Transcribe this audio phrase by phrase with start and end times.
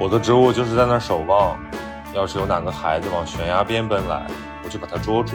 [0.00, 1.58] 我的职务就是在那守望，
[2.14, 4.24] 要是有哪个孩子往悬崖边奔来，
[4.62, 5.34] 我就把他捉住。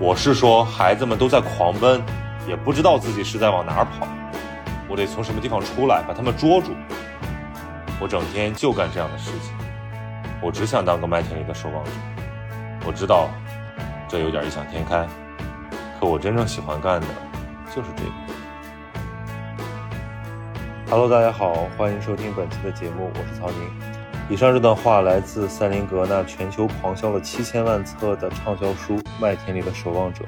[0.00, 2.02] 我是说，孩子们都在狂奔，
[2.48, 4.08] 也不知道自己是在往哪儿跑，
[4.88, 6.72] 我得从什么地方出来，把他们捉住。
[8.00, 9.54] 我整天就干这样的事情，
[10.42, 11.90] 我只想当个麦田里的守望者。
[12.84, 13.30] 我知道，
[14.08, 15.06] 这有点异想天开，
[16.00, 17.06] 可我真正喜欢干的
[17.72, 18.10] 就是这个。
[20.90, 23.58] Hello，大家好，欢迎收听本期的节目，我是曹宁。
[24.28, 30.24] 以上这段话来自塞林格那全球狂销了七千万册的畅销书《麦田里的守望者》。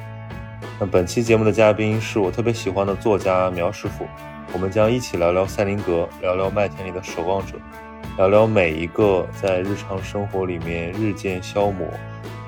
[0.80, 4.06] 那本期节目的嘉宾是我特别喜欢的作家苗师傅，
[4.54, 7.52] 我们将一起聊聊塞林格，聊聊麦田里的守望者，
[8.16, 11.86] 聊聊每一个在日常生活里面日渐消磨，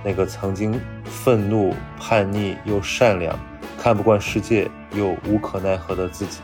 [0.03, 3.39] 那个曾经愤怒、叛逆又善良，
[3.79, 6.41] 看不惯世界又无可奈何的自己。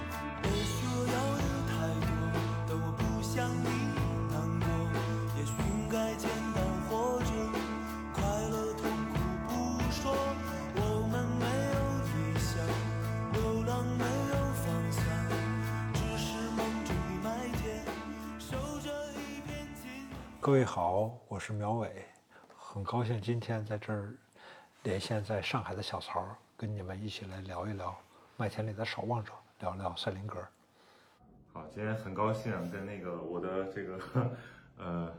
[21.34, 21.90] 我是苗伟，
[22.56, 24.14] 很高兴今天在这儿
[24.84, 26.24] 连线在上海的小曹，
[26.56, 27.92] 跟你们一起来聊一聊
[28.36, 30.38] 麦田里的守望者，聊聊赛林格。
[31.52, 33.98] 好，今天很高兴跟那个我的这个
[34.78, 35.12] 呃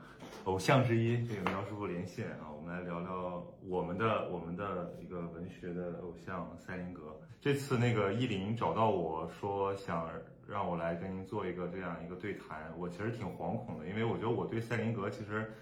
[0.46, 7.20] 偶像之一这个苗师傅连线啊，我们来聊聊我们的我们的一个文学的偶像塞林格。
[7.42, 10.10] 这次那个依林找到我说想
[10.48, 15.54] 让我来跟您做一个这样一个对谈，我其实挺惶恐的，因为我觉得我对塞林格其实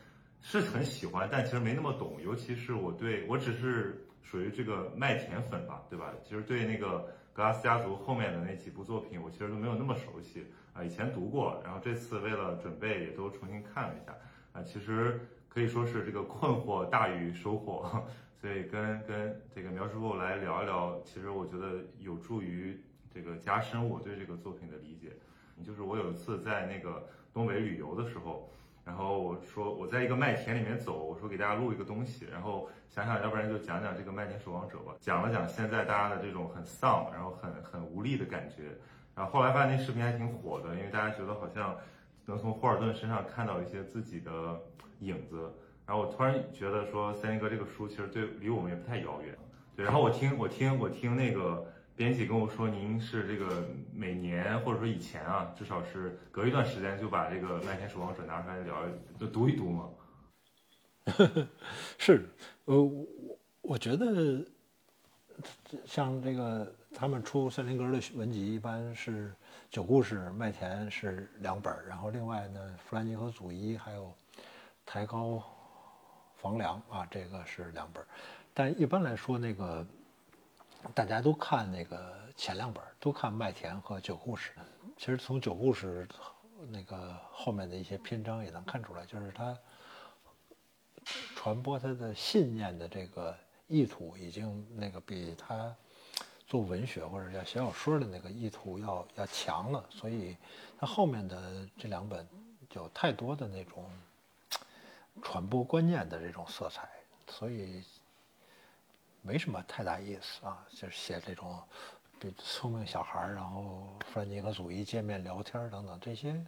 [0.44, 6.13] 是很喜欢，但其实没那么懂，尤其是我对我只是属于这个麦田粉吧，对吧？
[6.23, 14.13] 其实对那个格拉斯家族后面的那几部作品，我其实都没有那么熟悉啊，以前读过，然后这次为了准备也都重新看了一下
[14.51, 18.06] 啊，其实可以说是这个困惑大于收获，
[18.40, 22.78] 所以跟跟这个苗师傅来聊一聊，其实我觉得有助于
[23.09, 25.13] 这个加深我对这个作品的理解。
[25.63, 28.51] 就是我有一次在那个东北旅游的时候，
[28.85, 38.77] 然后我说我在一个麦田里面走，我说给大家录一个东西，然后想想要不然就讲讲这个麦田守望者吧，讲了讲现在大家的这种很丧，然后很很无力的感觉，
[39.16, 41.77] 然后后来发现那视频还挺火的，因为大家觉得好像
[42.25, 44.59] 能从霍尔顿身上看到一些自己的
[44.99, 45.51] 影子，
[45.85, 49.33] 然后我突然觉得说三林哥这个书其实对离我们也不太遥远，
[49.77, 51.66] 对，然后我听我听我听那个。
[51.95, 58.83] 编辑跟我说，您是这个每年或者说以前啊，至少是隔一段时间就把这个《麦田守望者》拿出来聊，
[59.19, 59.89] 就读一读嘛。
[61.99, 62.27] 是，
[62.65, 63.05] 呃，我
[63.61, 64.43] 我觉得
[65.85, 69.29] 像这个他们出森林格的文集，一般是
[69.69, 74.05] 《九故事》《麦田》是两本，然后另外呢，弗兰尼和祖伊还有
[74.85, 75.43] 《抬高
[76.35, 78.03] 房梁》啊，这个是两本。
[78.53, 79.85] 但一般来说，那个
[80.94, 84.51] 大家都看那个前两本，都看《麦田》和《九故事》。
[84.97, 86.07] 其实从《九故事》
[86.69, 89.57] 那个后面的一些篇章也能看出来，就是他
[91.35, 93.35] 传播他的信念的这个
[93.67, 95.75] 意图，已经那个比他
[96.45, 99.83] 做文学或者叫写小说的那个意图要要强了。
[99.89, 100.38] 所以
[100.77, 102.27] 他后面的这两本
[102.73, 103.85] 有太多的那种
[105.22, 106.88] 传播观念的这种色彩，
[107.27, 107.83] 所以
[109.23, 110.63] 没什么太大意思啊。
[110.69, 111.59] 就是写这种
[112.19, 116.39] 比聪明小孩儿，然后弗兰尼和祖伊见面聊天等等这些，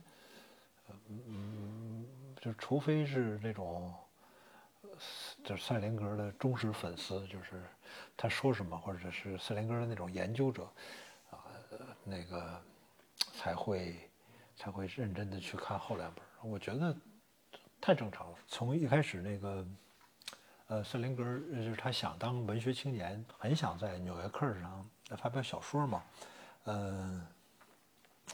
[1.07, 2.05] 嗯，
[2.39, 3.91] 就除非是这种。
[5.43, 7.61] 就是赛林格的忠实粉丝，就是
[8.15, 10.63] 他说什么，或者是赛林格的那种研究者，
[11.31, 11.43] 啊，
[12.03, 12.61] 那个
[13.33, 14.09] 才会
[14.55, 16.23] 才会认真的去看后两本。
[16.49, 16.95] 我觉得
[17.81, 18.37] 太正常了。
[18.47, 19.67] 从一开始那个，
[20.67, 26.03] 呃，瑟林格就是他想当文学青年，很想在《纽约客》上发表小说嘛，
[26.63, 27.23] 嗯，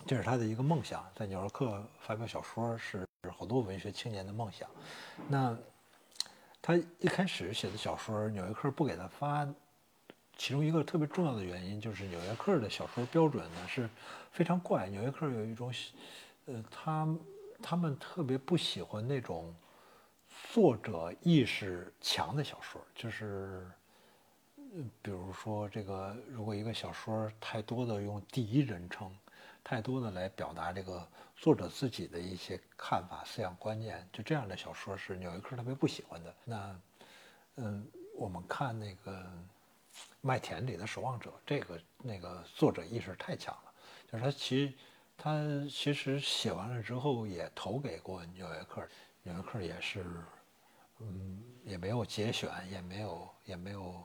[0.08, 1.66] 这是他的一个梦想，在《纽约客》
[2.00, 3.06] 发表小说是
[3.36, 4.70] 好多文学青年的梦想。
[5.28, 5.58] 那
[6.62, 9.46] 他一开始写的小说，《纽约客》不给他发，
[10.38, 13.90] 其中一个特别重要的原因就是《纽约客》的小说标准呢是
[14.32, 15.74] 非常怪，《纽约客》有一种，
[16.46, 17.08] 呃，他
[17.62, 19.54] 他们特别不喜欢那种
[20.50, 23.66] 作者意识强的小说，就是，
[25.02, 29.16] 比如说这个，如果一个小说太多的用第一人称，
[29.64, 31.08] 太多的来表达这个
[31.38, 36.36] 作者自己的一些看法、思想观念，就这样的小说是纽约客特别不喜欢的。
[36.44, 36.80] 那，
[37.56, 39.12] 嗯，我们看那个
[40.20, 43.74] 《麦田里的守望者》，这个那个作者意识太强了，
[44.12, 44.74] 就是他其实
[45.18, 45.40] 他
[45.70, 48.82] 其实写完了之后也投给过《纽约客》，
[49.24, 50.06] 《纽约客》也是，
[51.00, 54.04] 嗯，也没有节选，也没有，也没有，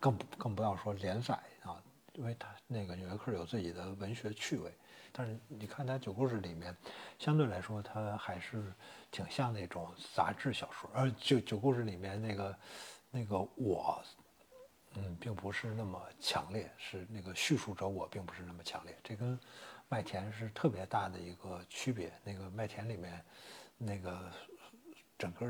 [0.00, 1.82] 更不更不要说连载啊，
[2.14, 4.72] 因为他那个《纽约客》有自己的文学趣味。
[5.14, 6.74] 但是你看他《九故事》里面，
[7.18, 8.72] 相对来说，他还是
[9.10, 10.90] 挺像那种杂志小说。
[10.94, 12.58] 而《九九故事》里面那个
[13.10, 14.02] 那个我，
[14.94, 18.96] 嗯，并不是那么强烈，是那个叙述者我并不是那么强烈。
[19.04, 19.38] 这跟
[19.88, 22.10] 麦田是特别大的一个区别。
[22.24, 23.22] 那个麦田里面，
[23.84, 24.30] 那个
[25.18, 25.46] 整个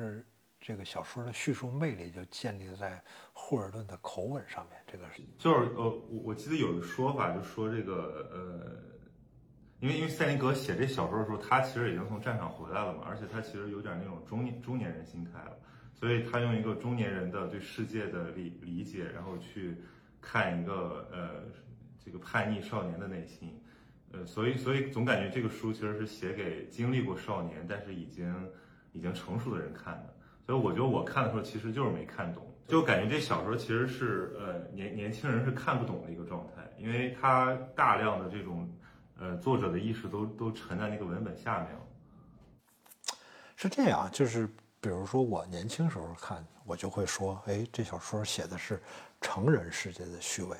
[0.60, 3.02] 这个小说的叙述魅力就建立在
[3.32, 4.78] 霍尔顿的口吻上面。
[4.86, 8.92] 这个是就是呃，我我记得有一说法，就说这个呃。
[9.82, 15.58] 因为因为塞林格写这小说的时候，他其实已经从战场回来了嘛，而且他其实有点那种中年中年人心态了，
[15.92, 19.76] 所以他用一个中年人的对世界的理理解，然后去
[20.20, 21.42] 看一个呃
[21.98, 23.60] 这个叛逆少年的内心，
[24.12, 28.52] 呃，所以所以总感觉这个书其实是写给经历过少年，但是已经
[28.92, 30.14] 已经成熟的人看的，
[30.46, 38.70] 所以我觉得我看的时候其实就是没看懂，就感觉这小说其实是呃年年轻人是看不懂的一个状态，因为他大量的这种。
[39.20, 41.80] 呃，作者的意识都都沉在那个文本下面了。
[43.54, 44.48] 是这样，就是
[44.80, 48.82] 比如说我年轻时候看，我就会说，哎，这小说写的是
[49.20, 50.56] 成人世界的虚伪，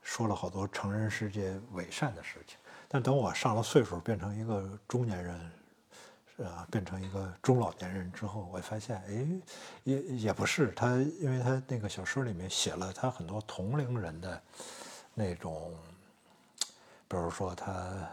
[0.00, 2.56] 说了好多成人世界伪善的事情。
[2.92, 5.52] 但等我上了岁数，变成一个中年人，
[6.38, 9.26] 呃，变成一个中老年人之后，我发现，哎，
[9.84, 14.42] 也也不是他，因为他那个小说里面写了他很多同龄人的
[15.14, 15.72] 那种。
[17.06, 18.08] 比如说，他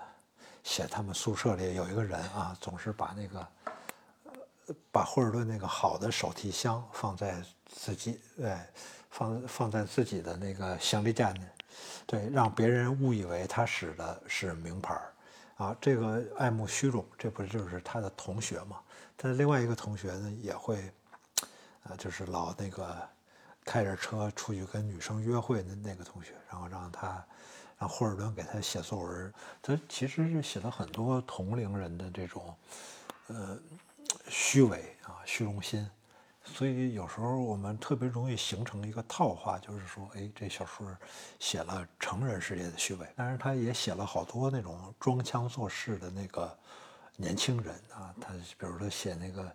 [0.63, 3.47] 写他们宿舍里有一个人啊，总是把那个
[4.91, 8.67] 把霍尔顿那个好的手提箱放在自己哎
[9.11, 11.47] 放放在自己的那个行李架呢，
[12.05, 14.99] 对，让别人误以为他使的是名牌
[15.57, 15.75] 啊。
[15.79, 18.79] 这个爱慕虚荣，这不就是他的同学吗？
[19.17, 20.91] 他的另外一个同学呢，也会
[21.83, 22.95] 啊，就是老那个
[23.65, 27.25] 开着车出去跟女生约会的那个同学，然后让他。
[27.79, 29.31] 让霍尔顿给他写作文，
[29.61, 32.57] 他其实是写了很多同龄人的这种，
[33.27, 33.55] 呃，
[34.27, 35.87] 虚伪啊，虚荣心，
[36.53, 40.87] 所以有时候我们特别容易形成一个套话，就是说，哎，这小说
[41.39, 46.57] 写了成人世界的虚伪，但是他也写了好多那种装腔作势的那个
[47.15, 49.51] 年轻人啊，他比如说写那个。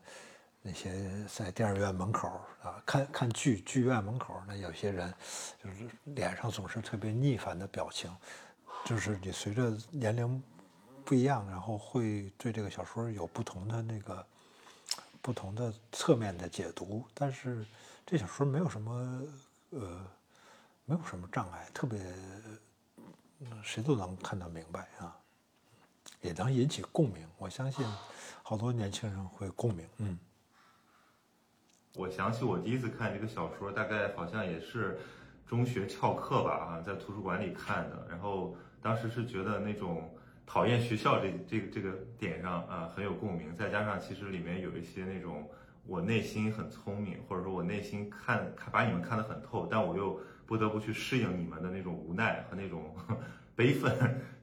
[0.65, 5.13] 那些在电影院门口啊看看剧剧院门口，那有些人
[5.61, 8.09] 就是脸上总是特别逆反的表情，
[8.85, 10.41] 就是你随着年龄
[11.05, 14.25] 不一样，然后会对这个小说有不同的那个
[15.23, 17.07] 不同的侧面的解读。
[17.15, 17.65] 但是
[18.05, 19.23] 这小说没有什么
[19.71, 20.07] 呃
[20.85, 21.99] 没有什么障碍，特别
[23.63, 25.17] 谁都能看得明白啊，
[26.21, 27.27] 也能引起共鸣。
[27.39, 27.87] 我相信
[28.43, 30.19] 好多年轻人会共鸣，嗯。
[31.95, 34.99] 我想起我第一次看这个小说，大概好像也是
[35.47, 38.07] 中学翘课吧，啊，在图书馆里看的。
[38.09, 40.11] 然后当时是觉得那种
[40.53, 45.49] 讨厌学校这这个这个点上啊很有共鸣，再加上其实里面有一些那种
[45.87, 52.95] 我内心很聪明，或者说我内心看看把你们看得很透，但我又不得不去适应你们的那种无奈和那种
[53.57, 53.91] 悲愤，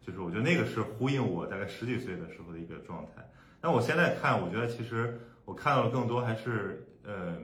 [0.02, 3.24] 就是我觉得那个是呼应我大概十几岁的时候的一个状态。
[3.62, 6.86] 但我现在看，我觉得其实我看到的更多还是。
[7.02, 7.38] 呃，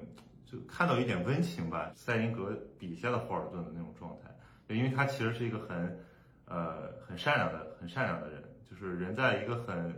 [0.45, 4.29] 就看到一点温情吧，塞林格笔下的霍尔顿的那种状态，
[4.75, 5.97] 因为他其实是一个很，
[6.45, 9.93] 呃，很善良的、很善良的人，就是人在一个很，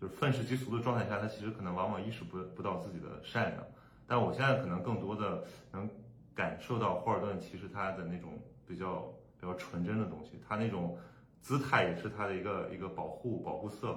[0.00, 3.64] 就是愤世嫉俗的状态下，他其实可能往往意识不不到自己的善良。
[4.06, 5.88] 但我现在可能更多的能
[6.34, 10.98] 感受到霍尔顿其实他的那种比较比较纯真的东西，他那种
[11.40, 13.96] 姿态也是他的一个一个保护保护色。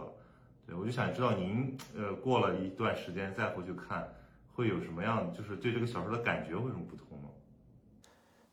[0.65, 4.07] 对，我就想知道您，呃，过了一段时间再回去看。
[4.51, 5.33] 会有什么样？
[5.33, 7.29] 就是对这个小说的感觉会有什么不同吗？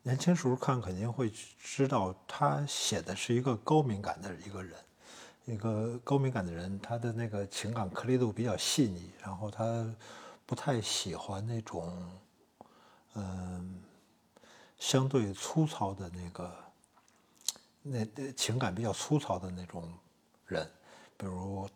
[0.02, 4.72] 年轻时候看肯定会知道，他写的是一个高敏感的一个人，
[5.46, 9.86] 一个高敏感的人，他的那个情感颗粒度比较细腻，然后他
[10.44, 12.18] 不太喜欢那种，
[13.14, 13.80] 嗯，
[14.76, 16.56] 相对粗糙的那个，
[17.82, 19.88] 那情感比较粗糙的那种
[20.46, 20.68] 人，
[21.16, 21.68] 比如，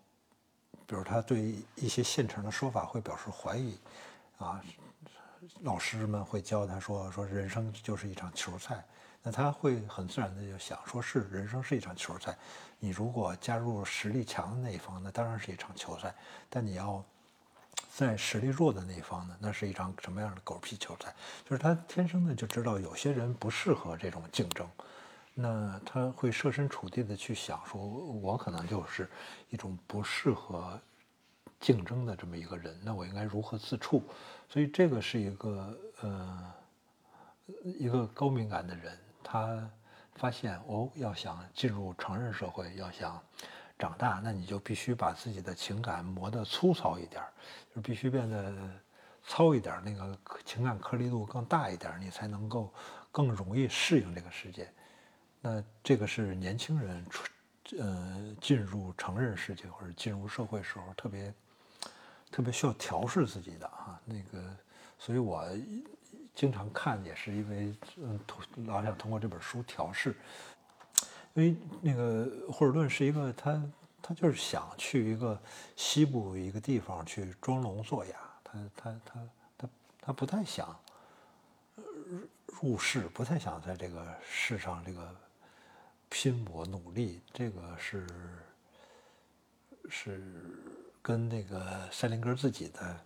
[0.85, 3.79] 比如他对一些现成的说法会表示怀疑。
[4.39, 4.61] 啊，
[5.61, 8.85] 老师们会教他说说人生就是一场球赛，
[9.23, 12.37] 那他会很自然的就想说是人生是一场球赛，
[12.79, 16.15] 你如果加入实力强的那一方，那当然是一场球赛，
[16.49, 17.05] 但你要
[17.91, 21.15] 在实力弱的那一方呢，那是一场什么样的狗屁球赛？
[21.45, 24.67] 就是他天生的就知道有些人不适合这种竞争，
[25.35, 29.09] 那他会设身处地的去想，说我可能就是
[29.51, 30.81] 一种不适合
[31.61, 34.03] 竞争的这么一个人，那我应该如何自处？
[34.49, 36.53] 所以这个是一个呃
[37.79, 39.69] 一个高敏感的人，他
[40.15, 43.23] 发现哦，要想进入成人社会，要想
[43.79, 47.33] 长大，那你就必须把自己的情感磨得粗糙一点儿，
[47.75, 48.53] 就必须变得
[49.23, 52.73] 糙一点儿，那个情感颗粒度更大一点儿，你才能够
[53.11, 54.71] 更容易适应这个世界。
[55.41, 57.25] 那这个是年轻人出
[57.79, 61.33] 呃进入成人世界或者进入社会时候特别
[62.31, 64.55] 特别需要调试自己的啊，那个，
[64.99, 65.45] 所以我
[66.41, 68.19] 经常看也是因为嗯，
[68.65, 70.17] 老想通过这本书调试，
[71.35, 73.63] 因为那个霍尔顿是一个他
[74.01, 75.39] 他就是想去一个
[75.77, 79.21] 西部一个地方去装聋作哑，他他他
[79.59, 79.69] 他
[80.01, 80.75] 他不太想
[82.47, 85.15] 入世，不太想在这个世上这个
[86.09, 88.07] 拼搏努力，这个是
[89.91, 90.23] 是
[91.03, 92.99] 跟那个塞林格自己的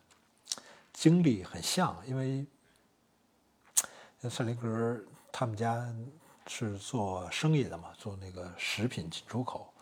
[0.92, 2.46] 经历很像，因为
[4.28, 5.00] 塞林格
[5.30, 5.86] 他们家
[6.46, 9.72] 是做生意的嘛，做那个食品进出口，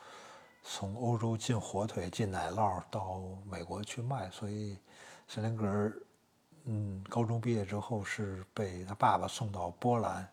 [0.62, 4.78] 从欧洲进火腿、进奶酪到美国去卖，所以
[5.28, 5.92] 塞林格
[6.64, 10.28] 嗯，高中毕业之后是被他爸爸送到波兰，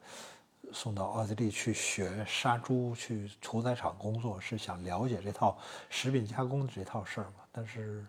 [0.72, 5.58] 送到奥地利去学杀猪，去屠宰场工作，是想了解这套
[5.90, 7.44] 食品加工的这套事儿嘛。
[7.52, 8.06] 但是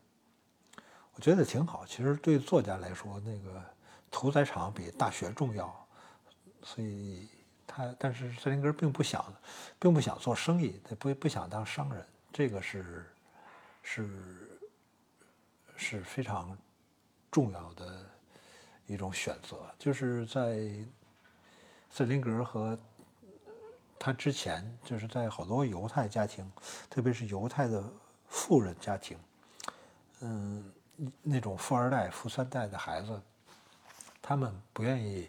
[1.14, 3.62] 我觉得挺好，其实对作家来说，那个
[4.11, 5.88] 屠宰场比大学重要，
[6.62, 7.28] 所以
[7.66, 9.24] 他但是塞林格并不想，
[9.78, 13.06] 并不想做生意，他不不想当商人，这个是
[13.82, 14.08] 是
[15.76, 16.56] 是非常
[17.30, 18.04] 重要的
[18.86, 20.58] 一种选择，就是在
[21.90, 22.78] 塞林格和
[23.98, 26.50] 他之前，就是在好多犹太家庭，
[26.88, 27.84] 特别是犹太的
[28.28, 29.18] 富人家庭，
[30.20, 30.72] 嗯，
[31.22, 33.20] 那种富二代、富三代的孩子，
[34.20, 35.28] 他们不愿意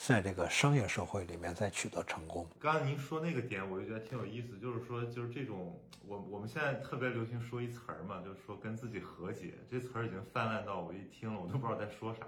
[0.00, 2.46] 在这个商业社会里面再取得成功。
[2.60, 12.20] 刚刚您说那个点，我就觉得挺有意思，就是说，就是这种，我我们现在特别流行说一词儿嘛，就是说跟自己和解，这词儿已经泛滥到我一听了，我都不知道在说啥。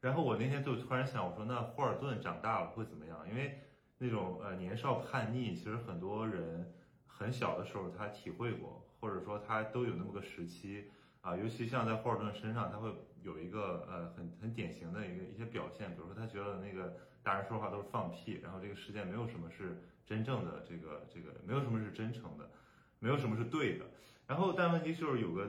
[0.00, 3.16] 然后我那天就突然想，我说那霍尔顿长大了会怎么样？
[3.30, 3.60] 因为
[3.98, 6.74] 那种呃年少叛逆，其实很多人
[7.06, 10.90] 很小的时候他体会过，或者说他都有那么个时期
[11.22, 11.34] 啊。
[11.34, 22.50] 尤其像在霍尔顿身上，他会有一个呃很很典型的一个一些表现，比如说他觉得那个大人说话都是放屁，然后这个世界没有什么是真正的这个这个没有什么是真诚的，
[22.98, 23.86] 没有什么是对的。
[24.26, 25.48] 然后但问题就是有个。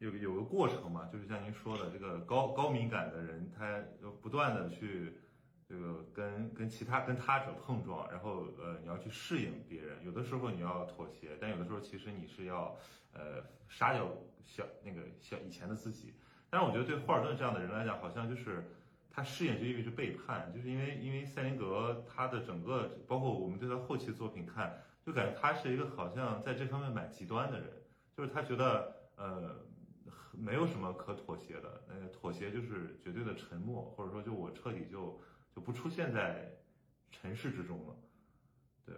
[0.00, 3.68] 有有个过程嘛，就是像您说的，这个高高敏感的人，他
[4.00, 5.12] 要不断的去
[5.68, 12.76] 这个跟跟其他跟他者碰撞，然后呃你要去适应别人，有的时候你要妥协，但有的时候其实你是要
[13.18, 14.08] 呃杀掉
[14.44, 16.14] 小那个小以前的自己。
[16.48, 18.64] 但是我觉得对霍尔顿这样的人来讲，好像就是
[19.10, 27.68] 他适应就意味着背叛，就是因为因为塞林格他的整个包括我们对他后期作品看，就感觉他是一个好像在这方面蛮极端的人，
[28.16, 29.66] 就是他觉得呃。
[30.40, 35.20] 没有什么可妥协的，那个妥协就是绝对的沉默，或者说就我彻底就
[35.52, 36.48] 就不出现在
[37.10, 37.96] 尘世之中了。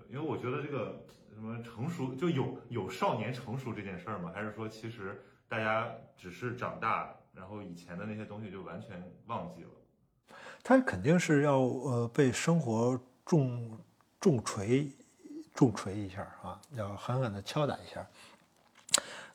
[0.08, 1.04] 因为我觉得这个
[1.34, 4.30] 什么成熟就有有少年成熟这件事儿吗？
[4.34, 9.70] 还是说其实大家只是长大，然后以前的那些东西就完全忘记了？
[10.62, 13.78] 他肯定是要呃被生活重
[14.20, 14.90] 重锤
[15.54, 18.06] 重锤一下啊，要狠狠的敲打一下，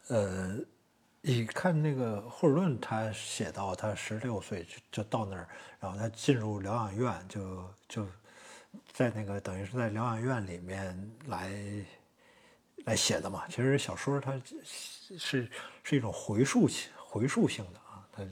[0.09, 0.59] 呃。
[1.27, 8.07] 你看那个霍尔顿，他写到他十六岁就就到那儿，然后他进入疗养院，就就
[8.93, 11.51] 在那个等于是在疗养院里面来
[12.85, 13.45] 来写的嘛。
[13.49, 14.39] 其实小说它
[15.17, 15.49] 是
[15.83, 18.23] 是一种回溯性回溯性的啊，它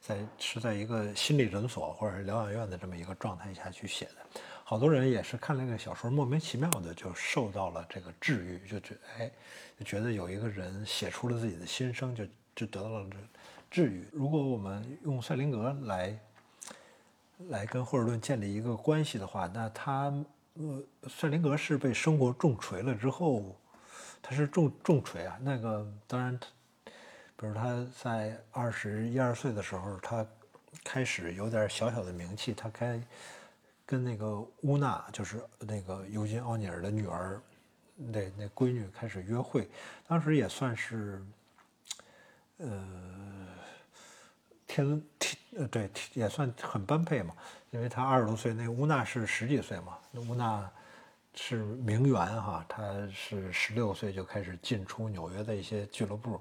[0.00, 4.40] 在是在一个心理诊所或者疗养院的这么一个状态下去写的。
[4.66, 9.30] 好多人也是看那个小说，莫名其妙的就受到了这个治愈，就觉哎。
[9.76, 12.24] 就觉得有一个人写出了自己的心声，就
[12.54, 13.16] 就得到了这
[13.68, 14.06] 治愈。
[14.12, 16.16] 如果我们用塞林格来
[17.48, 20.12] 来跟霍尔顿建立一个关系的话，那他
[20.54, 23.56] 呃，塞林格是被生活重锤了之后，
[24.22, 25.38] 他是重重锤啊。
[25.42, 26.38] 那个当然，
[27.36, 30.26] 比如他在二十一二岁的时候，他
[30.82, 33.02] 开始有点小小的名气，他开
[33.84, 37.40] 跟那个乌娜，就是那个尤金奥尼尔的女儿。
[37.96, 39.70] 那那闺女开始约会，
[40.08, 41.24] 当时也算是，
[42.56, 43.46] 呃，
[44.66, 47.34] 天天呃对，也算很般配嘛。
[47.70, 49.98] 因为他二十多岁，那乌娜是十几岁嘛。
[50.12, 50.70] 那乌娜
[51.34, 52.82] 是名媛哈，她
[53.12, 56.40] 是十六岁就开始进出纽约的一些俱乐部。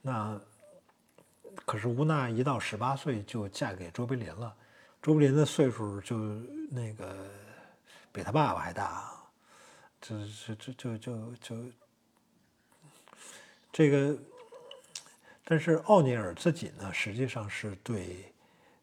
[0.00, 0.40] 那
[1.66, 4.54] 可是乌娜一到十八岁就嫁给卓别林了，
[5.02, 6.16] 卓别林的岁数就
[6.70, 7.28] 那个
[8.12, 9.12] 比他爸爸还大，
[10.00, 10.14] 这
[10.46, 11.56] 这这就就就
[13.72, 14.16] 这个。
[15.44, 18.29] 但是奥尼尔自己呢，实际上是对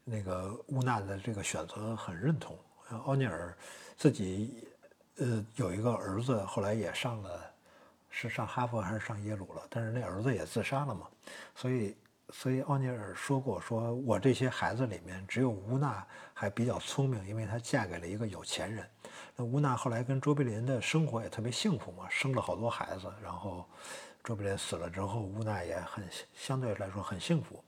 [0.09, 2.57] 那个乌娜的这个选择很认同。
[3.05, 3.53] 奥尼尔
[3.97, 4.65] 自己
[5.17, 7.51] 呃有一个儿子，后来也上了，
[8.09, 9.61] 是上哈佛还是上耶鲁了？
[9.69, 11.07] 但是那儿子也自杀了嘛。
[11.53, 11.97] 所以，
[12.29, 18.89] 所以奥尼尔说过，说我这些孩子里面只有乌娜还比较聪明，因为她嫁给了一个有钱人。
[19.35, 23.65] 那乌娜后来跟卓别林的生活也特别幸福嘛，生了好多孩子，然后。
[24.23, 27.63] 卓别林死了之后，乌娜也很相对来说很幸福。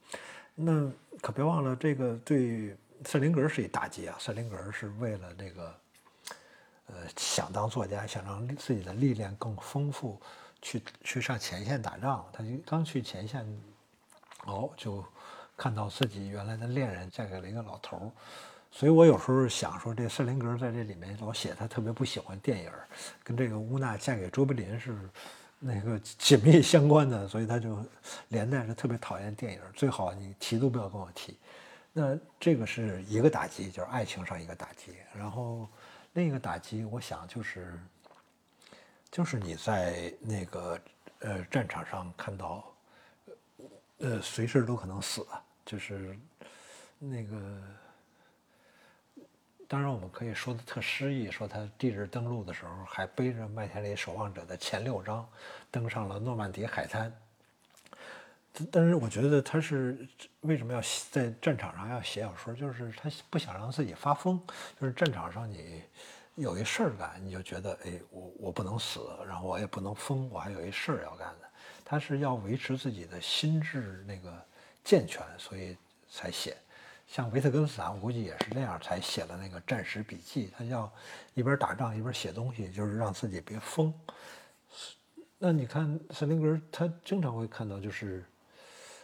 [0.61, 2.75] 那可别忘了，这个对
[3.05, 4.17] 塞林格是一打击啊！
[4.19, 5.75] 塞林格是为了这个，
[6.87, 10.19] 呃，想当作家，想让自己的历练更丰富，
[10.61, 12.27] 去去上前线打仗。
[12.33, 13.47] 他就刚去前线，
[14.47, 15.01] 哦，就
[15.55, 18.11] 看到自己原来的恋人嫁给了一个老头儿。
[18.69, 22.71] 所以我有时候想说，这塞林格在这里面老写他特别不喜欢电影，
[23.23, 24.93] 跟这个乌娜嫁给卓别林是。
[25.59, 27.77] 那个紧密相关的，所以他就
[28.29, 31.37] 连带着特别讨厌电影，最好你提都不要跟我提。
[31.91, 34.95] 那这个是一个打击，就是爱情上一个打击。
[35.13, 35.67] 然后
[36.13, 37.77] 另一个打击，我想就是，
[39.11, 40.79] 就是你在那个
[41.19, 42.63] 呃战场上看到，
[43.97, 45.27] 呃随时都可能死，
[45.65, 46.17] 就是
[46.97, 47.37] 那个。
[49.69, 55.29] 当然，我们可以说的特诗意，说他地质登陆的时候还背着《麦田里守望者》的前六章，
[55.69, 57.15] 登上了诺曼底海滩。
[58.71, 59.95] 但是，我觉得他是
[60.41, 64.41] 为什么要在战场上要写小说，就是他不想让自己发疯。
[64.81, 65.83] 就是战场上你
[66.33, 71.47] 有一事儿干，你就觉得，哎，我我不能死，然后我也不能疯，我还有一事儿要干的。
[71.85, 74.33] 他是要维持自己的心智那个
[74.83, 75.77] 健全，所以
[76.09, 76.57] 才写。
[77.11, 80.53] 像维特根斯坦，我估计也是这样才写了那个战时笔记。
[80.55, 80.91] 他要
[81.33, 83.91] 一边打仗一边写东西，就是让自己别疯。
[85.39, 88.23] 那你看斯林格，他经常会看到，就是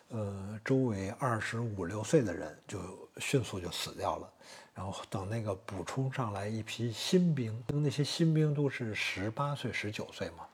[0.10, 2.80] 呃，周围二十五六岁的人就
[3.18, 4.32] 迅速就死掉了，
[4.76, 10.46] 然后等那个补充上来一批新兵，那些新兵都是十八岁、十九岁嘛，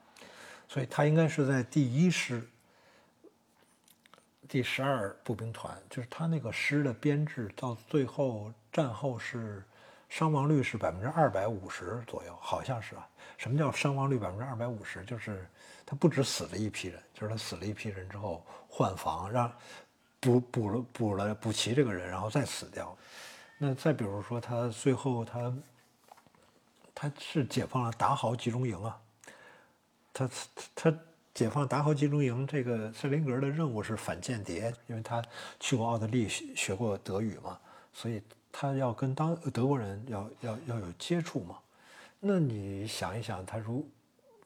[0.69, 2.41] 所以他应该是在第一师。
[4.51, 9.63] 第十二步兵团就是他那个师的编制，到最后战后是
[10.09, 13.07] 伤亡率是百分之二百五十左右，好像是啊。
[13.37, 15.05] 什么叫伤亡率百分之二百五十？
[15.05, 15.47] 就是
[15.85, 19.49] 他不止死了一批人，就是他死了一批人之后换防，让
[20.19, 22.93] 补补了补了补齐这个人，然后再死掉。
[23.57, 25.53] 那再比如说他最后他
[26.93, 28.99] 他是解放了达豪集中营啊，
[30.11, 30.29] 他
[30.75, 30.97] 他他。
[31.33, 35.23] 解放达豪集中营，这个塞林格的任务是反间谍，因为他
[35.59, 37.57] 去过奥地利学学过德语嘛，
[37.93, 41.57] 所以他要跟当德国人要要要有接触嘛。
[42.19, 43.87] 那你想一想，他如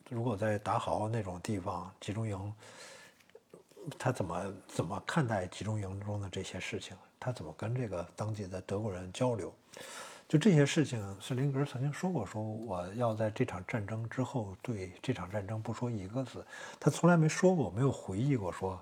[0.10, 2.54] 如果在达豪那种地方集中营，
[3.98, 6.96] 他怎么怎么看待集中营中的这些事情？
[7.20, 9.52] 他怎么跟这个当地的德国人交流？
[10.28, 16.44] 就这些事情，斯林格曾经说过：“说我要在这场战争之后对这场战争不说一个字。”
[16.82, 18.82] 他从来没说过，没有回忆过说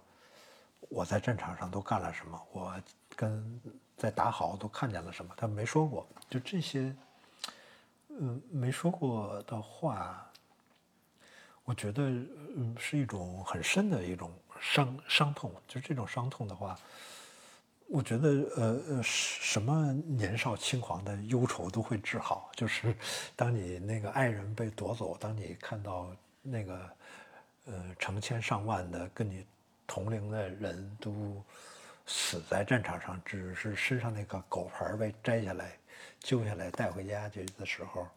[0.88, 2.74] 我在战场上都干了什么，我
[3.14, 3.62] 跟
[3.98, 6.08] 在打好都看见了什么，他没说过。
[6.30, 6.96] 就这些，
[8.08, 10.26] 嗯，没说过的话，
[11.66, 12.04] 我觉得
[12.56, 15.52] 嗯是一种很深的一种伤伤痛。
[15.68, 16.80] 就这种伤痛的话。
[17.94, 18.28] 我觉得，
[18.58, 22.50] 呃，什么年少轻狂的忧愁都会治好。
[22.56, 22.92] 就是
[23.38, 26.10] 当你那个爱人被夺走，当你看到
[26.42, 26.90] 那个，
[27.68, 29.46] 呃，成千上万的跟你
[29.86, 31.40] 同龄的人都
[32.08, 35.78] 死在战场上，只是身上那个狗牌被摘下来、
[36.20, 38.08] 揪下来带回家去的时候，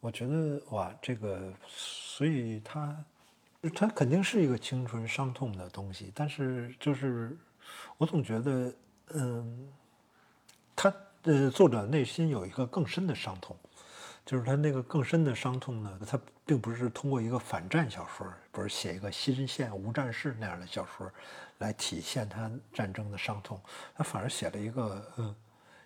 [0.00, 2.94] 我觉得哇，这个，所以他，
[3.74, 6.12] 他肯定是一个青春伤痛的东西。
[6.14, 7.34] 但是，就是
[7.96, 8.70] 我总觉得。
[9.12, 9.68] 嗯，
[10.74, 13.56] 他呃，作者内心有一个更深的伤痛，
[14.24, 21.10] 就是他那个更深的伤痛呢，他并不是通过一个反战小说，不是写一个新线无战事那样的小说
[21.58, 23.60] 来体现他战争的伤痛，
[23.94, 25.34] 他反而写了一个嗯，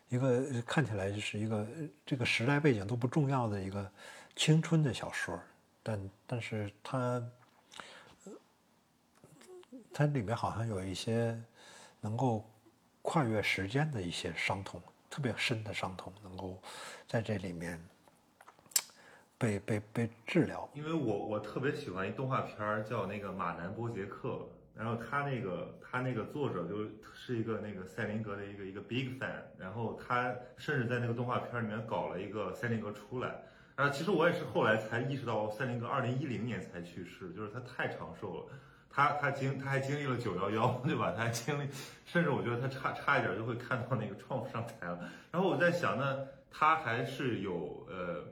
[0.08, 1.66] 一个看起来就是一个
[2.06, 3.88] 这个时代背景都不重要的一个
[4.36, 5.38] 青春的小说，
[5.82, 7.22] 但但是他，
[9.92, 11.36] 它里面好像有一些
[12.00, 12.48] 能够。
[13.08, 16.60] 跨越时间的一些伤痛，特别深的伤痛，能够
[17.06, 17.82] 在这里面，
[19.38, 20.68] 被被被治疗。
[20.74, 33.36] 因为我我特别喜欢一动画片儿叫那个马南波杰克，然后他那个他那个作者就是一个那个赛林格的一个一个 big fan，然后他甚至在那个动画片里面搞了一个赛林格出来。
[33.76, 38.46] 啊，其实我也是后来才意识到，赛林格二零一零年才去世，就是他太长寿了。
[38.98, 41.14] 他他经他还经历了九幺幺，对吧？
[41.16, 41.68] 他还经历，
[42.04, 44.98] 甚至我觉得他差差一点就会看到那个创上台了。
[45.30, 48.24] 然后我在想呢，他还是有呃，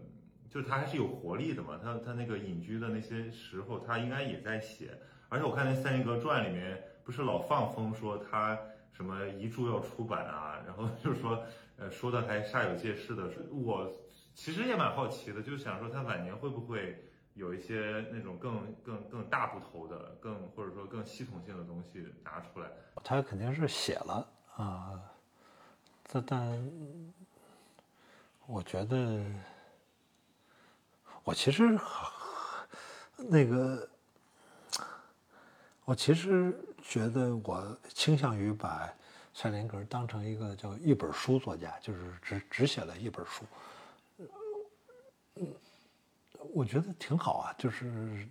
[0.51, 1.79] 就是他还是有活力的嘛。
[1.81, 4.91] 他他那个隐居的那些时候，他应该也在写。
[5.29, 8.59] 而且我看那《赛林格传》里面不是老放风说他
[8.93, 11.45] 什么遗著要出版啊，然后就是说
[11.77, 13.31] 呃说的还煞有介事的。
[13.53, 13.89] 我
[14.35, 17.05] 其实也蛮好奇的，就想说他晚年会不会。
[17.37, 22.69] 有一些那种更更更大部头的，更或者说更系统性的东西拿出来，
[23.05, 25.01] 他肯定是写了啊，
[26.07, 26.59] 这但
[28.47, 29.23] 我觉得，
[31.25, 31.79] 我其实
[33.19, 33.87] 那个，
[35.85, 38.91] 我其实觉得我倾向于把
[39.35, 43.45] 蔡林格当成一个叫一本书作家，就是只只写了一本书，
[46.55, 48.27] 我觉得挺好啊，就是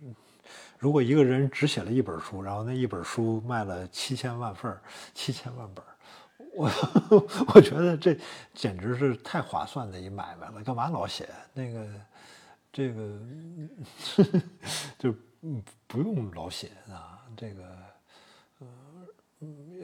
[0.78, 4.78] 如果一个人只写了一本书，然后那一本书卖了七千万份
[5.14, 5.84] 七千万本
[6.54, 6.70] 我
[7.54, 8.16] 我觉得这
[8.54, 10.62] 简直是太划算的一买卖了。
[10.62, 11.88] 干嘛老写那个
[12.72, 13.20] 这个
[14.98, 15.14] 就
[15.86, 17.22] 不用老写啊？
[17.36, 17.76] 这个
[18.60, 18.68] 呃，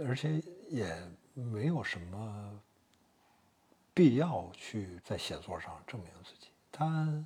[0.06, 0.96] 而且也
[1.34, 2.60] 没有什么
[3.92, 6.48] 必要去在写作上证明自己。
[6.70, 7.24] 他。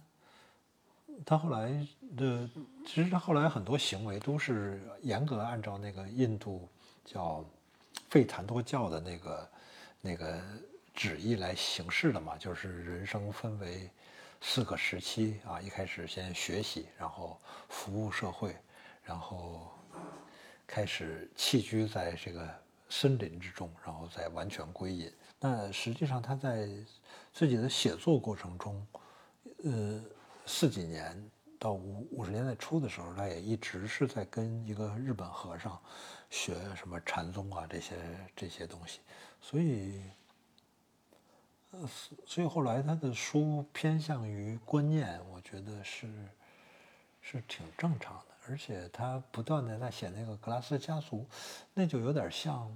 [1.24, 1.68] 他后来
[2.16, 2.48] 的，
[2.85, 6.68] 其实他后来很多行为都是严格按照那个印度
[7.05, 7.44] 叫
[8.11, 9.50] 费檀多教的那个
[10.02, 10.40] 那个
[10.92, 13.90] 旨意来行事的嘛，就是人生分为
[14.40, 18.55] 四个时期啊，一开始先学习，然后服务社会，
[19.02, 19.72] 然后
[20.66, 22.46] 开始弃居在这个
[22.90, 25.11] 森林之中，然后再完全归隐。
[25.40, 26.68] 那实际上他在
[27.33, 28.87] 自己的写作过程中，
[29.64, 30.05] 呃。
[30.46, 35.78] 四几年到五五十年代初的时候，他也一直是在跟一个日本和尚
[36.30, 37.96] 学什么禅宗啊这些
[38.35, 39.00] 这些东西，
[39.40, 40.00] 所以，
[41.72, 41.88] 呃，
[42.24, 46.09] 所以后来他的书偏向于观念，我觉得是
[47.20, 51.26] 是挺正常的，而且他不断的在写那个格拉斯家族，
[51.74, 52.70] 那就有点像。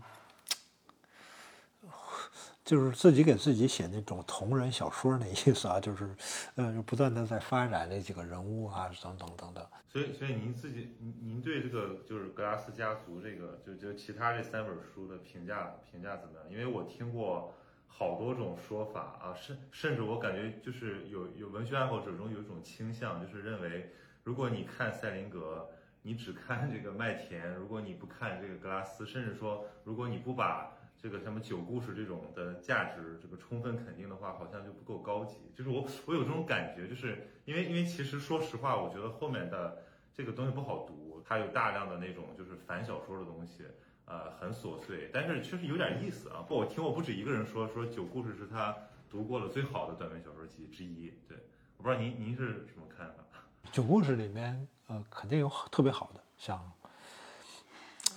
[2.70, 6.08] 就是自己给自己写那种同人小说那意思啊，就是，
[6.54, 9.66] 呃，不断的在发展那几个人物啊，等等等等。
[9.88, 16.48] 所以，所以您自己，您您对这个就是格拉斯家族这个，就就其他这三本书的评价评价怎么样？
[16.48, 17.52] 因为我听过
[17.88, 25.68] 好多种说法啊，甚甚至我感觉就是有有文学爱好者中有一种倾向，就是认为如果你看赛林格，
[26.02, 35.36] 你只看这个麦田，如果你不看这个格拉斯，甚至说如果你不把这个什么酒故事这种的价值，这个充分肯定的话，好像就不够高级。
[35.56, 39.82] 就是我我有这种感觉，就是因为因为其实说实话，我觉得后面的
[40.12, 43.64] 这个东西不好读，它有大量的那种就是反小说的东西，
[44.04, 46.44] 呃，很琐碎，但是确实有点意思啊。
[46.46, 48.76] 不，我听我不止一个人说说酒故事是他
[49.08, 51.10] 读过了最好的短篇小说集之一。
[51.26, 51.38] 对，
[51.78, 53.24] 我不知道您您是什么看法？
[53.72, 56.60] 酒故事里面，呃，肯定有特别好的，像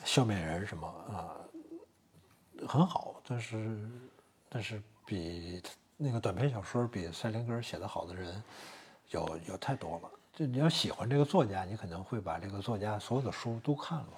[0.03, 1.39] 笑面人什么啊。
[2.67, 3.78] 很好，但是，
[4.49, 5.62] 但是比
[5.97, 8.43] 那个短篇小说比塞林格写的好的人，
[9.10, 10.10] 有有太多了。
[10.34, 14.13] 就你要喜欢这个作家，你可能会把这个作家所有的书都看了，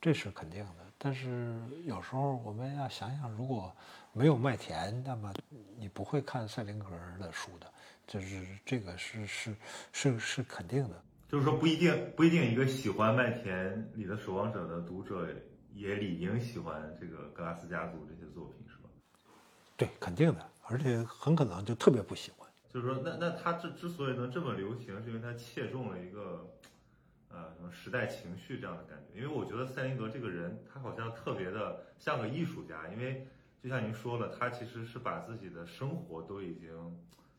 [0.00, 0.74] 这是肯定的。
[0.96, 3.72] 但是有时候我们要想想，如果
[4.12, 5.32] 没有麦田，那么
[5.76, 7.66] 你不会看塞林格的书的，
[8.06, 9.56] 就是这个是是
[9.92, 11.02] 是是肯定的。
[11.28, 15.26] 就是说不一定不一定一个喜欢麦田里的守望者的读者。
[15.72, 18.90] 也理应喜欢这个格拉斯家族这些作品，是吧？
[19.76, 22.48] 对，肯定的，而且很可能就特别不喜欢。
[22.72, 26.46] 就是说，那那他之之所以能这么流行，是因为他切中了一个，
[27.28, 29.20] 呃，什么时代情绪这样的感觉。
[29.20, 33.26] 因为我觉得塞林格这个人，他好像特别的像个艺术家，因为
[33.62, 36.70] 就像您说了，他其实是把自己的生活都已经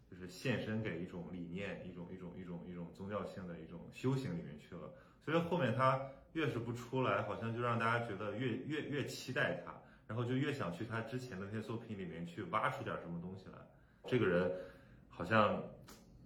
[0.09, 4.93] 就是献身给一种理念、一种一种一种一种宗教性的一种修行里面去了。
[5.23, 6.01] 所以后面他。
[6.33, 9.73] 越是不出来，好像就让大家觉得越越越期待他，
[10.07, 13.57] 然后就越想去他之前的那些作品里面去挖出点什么东西来。
[14.07, 14.51] 这个人
[15.09, 15.61] 好像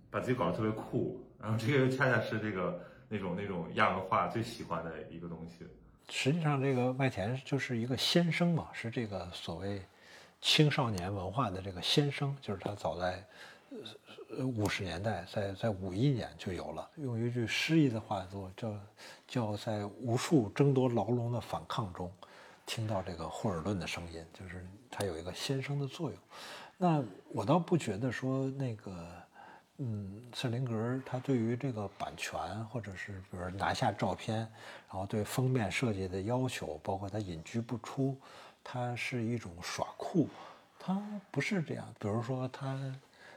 [0.09, 5.65] 把自己搞得特别酷，然后这个又恰恰是这个那种那种亚文化最喜欢的一个东西。
[6.07, 9.81] 实际上，这个麦田就是一个先生嘛，是这个所谓
[10.39, 13.25] 青少年文化的这个先生，就是他早在
[14.29, 18.79] 呃五十年代，在在五一年就有了，用一句诗意的话说，叫
[19.27, 22.11] 叫在无数争夺牢笼的反抗中，
[22.65, 26.19] 听到这个霍尔顿的声音，就是它有一个先声的作用。
[26.77, 29.23] 那我倒不觉得说那个。
[29.77, 38.17] 嗯，瑟林格他对于这个版权，或者是比如拿下照片，然后对封面设计的要求，包括他隐居不出，
[38.63, 40.29] 他是一种耍酷，
[40.79, 41.93] 他不是这样。
[41.99, 42.79] 比如说他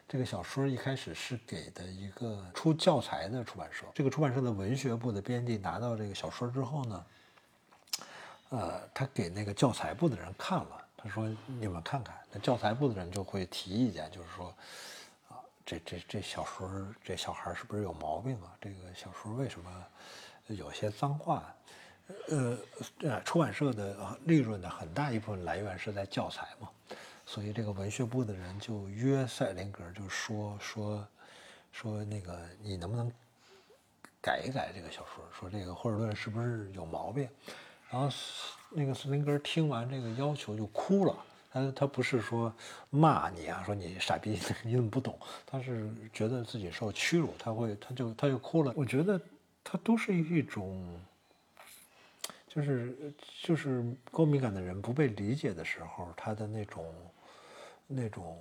[0.08, 7.06] 这个小说一开始是给的一个出教材的出版社，这个出版社的文学部的编辑拿到这个小说之后呢，
[8.48, 14.52] 呃，他给那个教材部的人看了，他说你们看看，那教材部的人就会提意见，就是说。
[15.70, 16.66] 这这这小说，
[17.04, 18.56] 这小孩是不是有毛病啊？
[18.58, 19.70] 这个小说为什么
[20.46, 21.54] 有些脏话？
[22.30, 22.58] 呃，
[23.00, 26.70] 呃，出版社的利润的很大一部分来源是在教材嘛，
[27.30, 31.06] 所以这个文学部的人就约赛林格，就说说
[31.70, 33.12] 说那个你能不能
[34.18, 35.22] 改一改这个小说？
[35.30, 37.28] 说这个霍尔顿是不是有毛病？
[37.90, 38.08] 然后
[38.70, 41.14] 那个斯林格听完这个要求就哭了。
[41.52, 42.50] 他他不是说
[42.88, 45.18] 骂你啊，说你傻逼， 你怎么不懂？
[45.44, 48.72] 他是觉得自己受屈辱，他会他就他就哭了。
[48.74, 49.20] 我觉得
[49.62, 50.98] 他都是一种，
[52.48, 53.12] 就是
[53.42, 56.86] 就是高敏感的人不被理解的时候，他的那种
[57.88, 58.38] 那种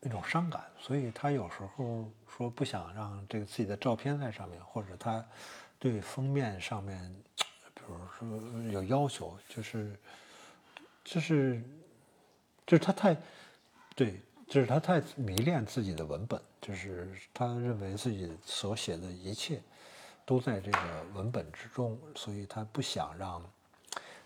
[0.00, 0.64] 那种伤感。
[0.78, 5.22] 所以他有时候说不想让这个自己的照片在上面，或者他
[5.78, 7.14] 对封面上面，
[7.74, 9.94] 比如说有要求，就是。
[11.08, 11.62] 就是，
[12.66, 13.16] 就是他太，
[13.94, 19.62] 对，就是他太迷恋自己的文本，就是他认为自己所写的一切，
[20.24, 20.78] 都在这个
[21.14, 23.40] 文本之中，所以他不想让，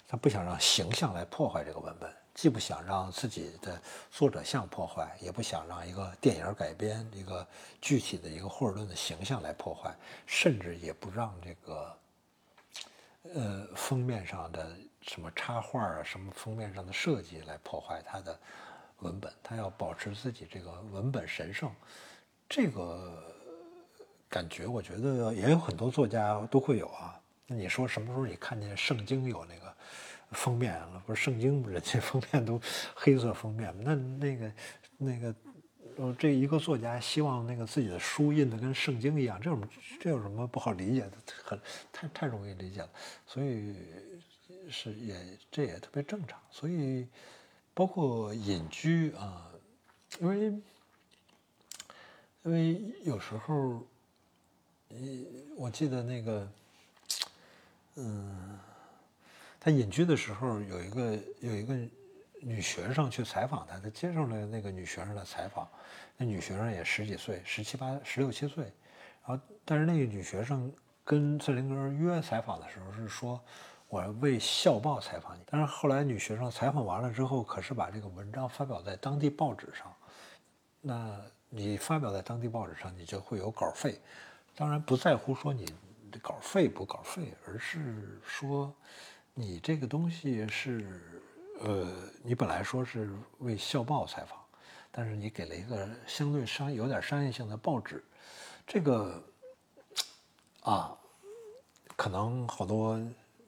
[0.08, 2.10] 他不想让形象来破坏这个文本，
[2.40, 3.78] 既不想让自己的
[4.10, 7.46] 作者像破坏，也不想让一个电影改编一个
[7.82, 11.96] 具体的一个霍尔顿的形象来破坏，甚至也不让这个，
[13.34, 14.74] 呃，封面上的。
[15.02, 18.38] 什么插画啊，什么封面上的设计来破坏他的
[19.00, 19.30] 文本？
[19.42, 21.70] 他要保持自己这个文本神圣，
[22.48, 23.22] 这个
[24.30, 27.18] 感觉我觉得也有很多作家都会有啊。
[27.46, 29.74] 那你说什么时候你看见圣经有那个
[30.32, 31.02] 封面了？
[31.06, 32.60] 不是圣经人家封面都
[32.94, 34.52] 黑色封面那那个
[34.98, 35.34] 那个，
[35.96, 39.62] 呃，这一个作家希望那个自己的书印的跟圣经一样，这种
[40.00, 41.12] 这有什么不好理解的？
[41.44, 41.60] 很
[41.92, 42.90] 太太容易理解了，
[43.26, 43.74] 所以。
[44.72, 45.16] 是也，
[45.50, 46.38] 这也特别正常。
[46.48, 47.08] 所以，
[47.74, 49.50] 包括隐居啊，
[50.20, 50.46] 因为
[52.44, 53.84] 因为有时候，
[55.56, 56.52] 我记得那个，
[57.96, 58.58] 嗯，
[59.60, 61.76] 他隐居的时候，有一个有一个
[62.40, 65.68] 女学生去采访他，他接受了那个女学生的采访。
[66.16, 68.64] 那女学生也十几岁，十七八、十六七岁。
[69.26, 70.72] 然后，但是那个女学生
[71.04, 73.40] 跟瑟林格约采访的时候是说。
[73.92, 79.92] 我为校报采访你，但是后来女学生采访完了之后，可是把这个文章发表在当地报纸上。
[80.80, 84.00] 那你发表在当地报纸上，你就会有稿费。
[84.54, 85.74] 当然不在乎说你
[86.22, 88.72] 稿费不稿费，而是说
[89.40, 91.00] 你这个东西是，
[91.60, 91.88] 呃，
[92.22, 94.38] 你本来说是为校报采访，
[94.90, 98.04] 但是你给了一个相对商有点商业性的报纸，
[98.66, 99.22] 这个
[100.62, 100.94] 啊，
[101.96, 103.00] 可能好多。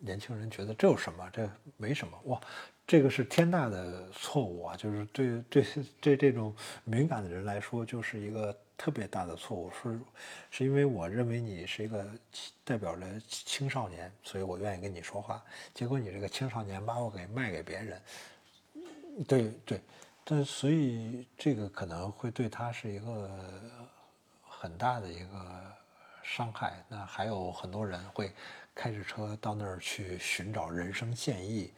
[0.04, 1.30] 年轻人觉得这有什么？
[1.32, 2.40] 这没什么哇，
[2.84, 4.76] 这个是天大的错误啊！
[4.76, 5.64] 就是对对
[6.00, 6.52] 对这种
[6.82, 9.70] 敏感的人来说，就是一个特别大的错误。
[9.70, 10.00] 是
[10.50, 12.06] 是因为我认为你是一个
[12.64, 15.42] 代表着青少年，所以我愿意跟你说话。
[15.74, 18.02] 结果你这个青少年把我给卖给别人，
[19.26, 19.80] 对对，
[20.24, 23.30] 但所以这个可能会对他是一个
[24.42, 25.72] 很大的一个
[26.22, 26.84] 伤害。
[26.88, 28.32] 那还有很多人会。
[28.74, 31.70] 开着车到那儿去寻找人生建议，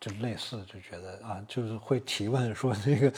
[0.00, 3.12] 就类似就觉得啊，就是会提问说那个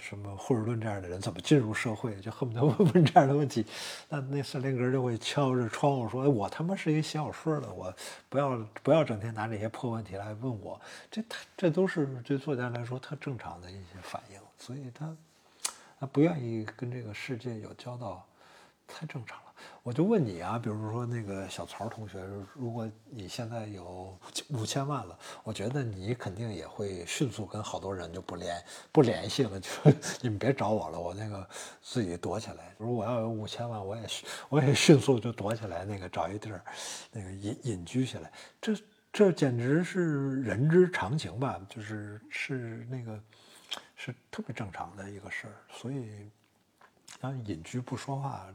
[0.00, 3.66] 什么霍尔顿这样的人怎么进入社会，就恨不得问问这样的问题。
[4.08, 7.92] 那那瑟林格就会敲着窗户说：“我他妈是一个写小说的，我
[8.28, 11.20] 不要不要整天拿这些破问题来问我。”这
[11.56, 15.16] 这都是对作家来说特正常的一些反应，所以他
[15.98, 18.24] 他不愿意跟这个世界有交道，
[18.86, 19.49] 太正常了。
[19.82, 22.22] 我就问你啊，比如说那个小曹同学，
[22.54, 24.18] 如果你现在有
[24.50, 28.62] 五千万了，我觉得你肯定也会迅速跟好多人就不联
[28.92, 29.68] 不联系了，就
[30.20, 31.48] 你们别找我了，我那个
[31.80, 32.74] 自己躲起来。
[32.76, 34.06] 如果我要有五千万，我也
[34.50, 36.62] 我也迅速就躲起来，那个找一地儿，
[37.10, 38.30] 那个隐隐居起来。
[38.60, 38.76] 这
[39.10, 41.58] 这简直是人之常情吧？
[41.70, 43.18] 就是是那个
[43.96, 45.56] 是特别正常的一个事儿。
[45.72, 46.30] 所以，
[47.18, 48.46] 他隐居不说话，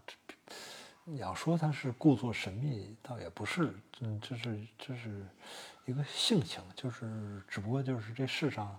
[1.07, 5.23] 你要说他是故作神秘，倒也不是，嗯，这是这是
[5.85, 8.75] 一个性情，就是只不过就是这世上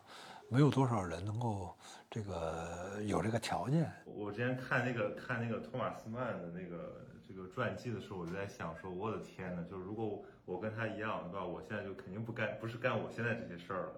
[0.49, 1.73] 没有多少人能够
[2.11, 3.89] 这个有这个条件。
[4.05, 11.47] 我之前看那个看那个托马斯曼的那个这个传记的时候，我就在想说，我的天呐，就是如果我跟他一样，对吧？
[11.47, 13.93] 我现在就肯定不干，不是干我现在这些事儿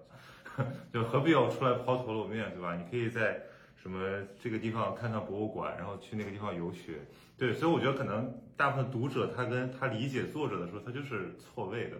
[0.57, 2.75] 了， 就何必要出来抛头露面，对吧？
[2.75, 3.41] 你可以在
[3.81, 3.99] 什么
[4.41, 6.99] 这个地方看看博物馆，然后去那个地方游学，
[7.37, 11.97] 对，所以我觉得可能大部分读者他跟他理解作者的时候，他就是错位的，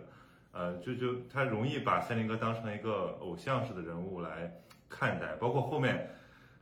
[0.52, 4.52] 呃，就就他容易把赛林哥当成一个偶像式的人物来
[4.90, 6.10] 看待，包括后面。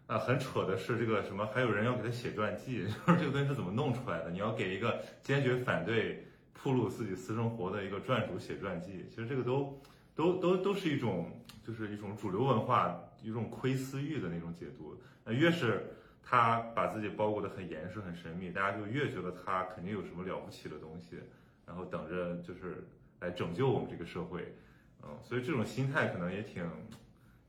[0.08, 4.32] 啊，很扯的是这个什么，还有人要给他写传记， 就是这个东西是怎么弄出来的？
[4.32, 9.78] 你要给一个坚决反对铺露自己私生活的一个传主写传记，其实这个都
[10.16, 11.30] 都都都是一种，
[11.62, 14.96] 就是一种主流文化一种窥私欲的那种解读。
[15.24, 21.20] 那越是他把自己包裹得很严实、很神秘，大家就越觉得他肯定有什么了不起的东西，
[21.66, 22.88] 然后等着就是
[23.20, 24.56] 来拯救我们这个社会。
[25.04, 26.70] 嗯，所以这种心态可能也挺，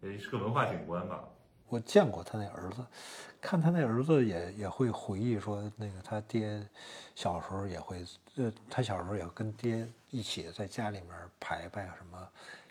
[0.01, 1.25] 也是个文化景观吧。
[1.67, 2.85] 我见过他那儿子，
[3.41, 6.67] 看他那儿子也也会回忆说，那个他爹
[7.15, 8.05] 小时候也会，
[8.37, 12.29] 呃，他小时候也跟爹一起在家里面排排什么，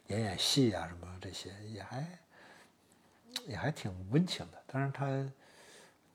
[0.08, 2.08] 演演戏啊什么这些，也还
[3.46, 4.64] 也还挺温情的。
[4.66, 5.32] 但是他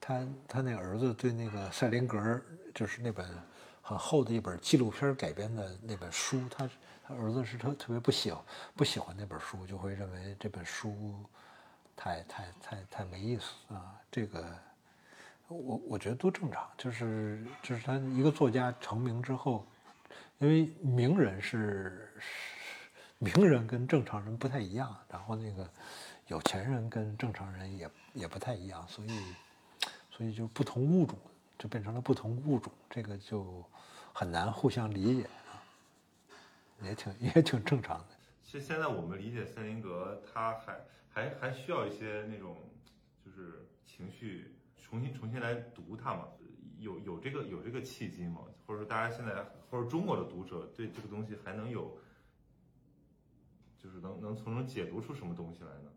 [0.01, 2.41] 他他那儿子对那个赛林格，
[2.75, 3.27] 就是那本
[3.81, 6.69] 很厚的一本纪录片改编的那本书，他
[7.07, 11.15] 他儿子是特特别不喜欢不喜欢那本书，就会认为这本书。
[11.95, 13.95] 太太太太没意思啊！
[14.11, 14.59] 这个，
[15.47, 19.65] 我我觉得都正常，就是就是他一个作家成名之后，
[20.39, 22.11] 因为名人是
[23.19, 25.69] 名人跟正常人不太一样，然后那个
[26.29, 29.11] 有钱人跟正常人也也不太一样，所以
[30.11, 31.19] 所以就不同物种
[31.59, 33.65] 就变成了不同物种，这个就
[34.13, 35.63] 很难互相理解啊，
[36.83, 38.07] 也挺也挺正常的。
[38.43, 40.81] 其实现在我们理解森林格，他还。
[41.15, 42.57] 还还需要一些那种，
[43.23, 46.27] 就是情绪重新重新来读它嘛？
[46.79, 48.41] 有有这个有这个契机吗？
[48.67, 51.99] 或者说大家现在或者中国的读者对这个东西还能有，
[53.77, 55.91] 就是能能从中解读出什么东西来呢？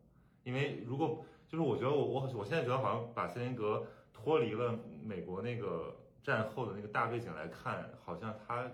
[0.46, 8.66] 因为如果就是我觉得我我我现在觉得好像把塞林格脱离了美国那个战后的那个大背景来看，好像他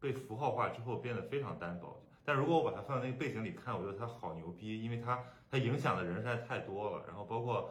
[0.00, 2.00] 被符号化之后变得非常单薄。
[2.24, 5.18] 但如果我把它放在那个背景里看，我觉得他好牛逼，因为他
[5.50, 7.04] 他影响的人实在太多了。
[7.06, 7.70] 然后包括，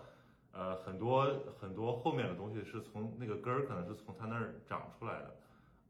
[0.52, 1.26] 呃，很多
[1.60, 5.36] 很多后面的东西是从那个根儿，可能是从他那儿长出来的。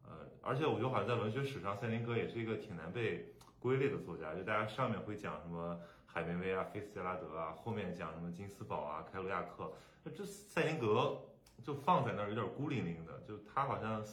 [0.05, 4.35] 呃，而且我觉得好像在文学史上，塞林格也是一个挺难被归类的作家。
[4.35, 5.79] 就大家上面会讲什么
[6.19, 9.71] 海明威啊、菲斯杰拉德啊，后面讲什么金斯堡啊、开罗亚克，
[10.13, 11.17] 这塞林格
[11.63, 14.03] 就放在那儿有点孤零零的，就他好像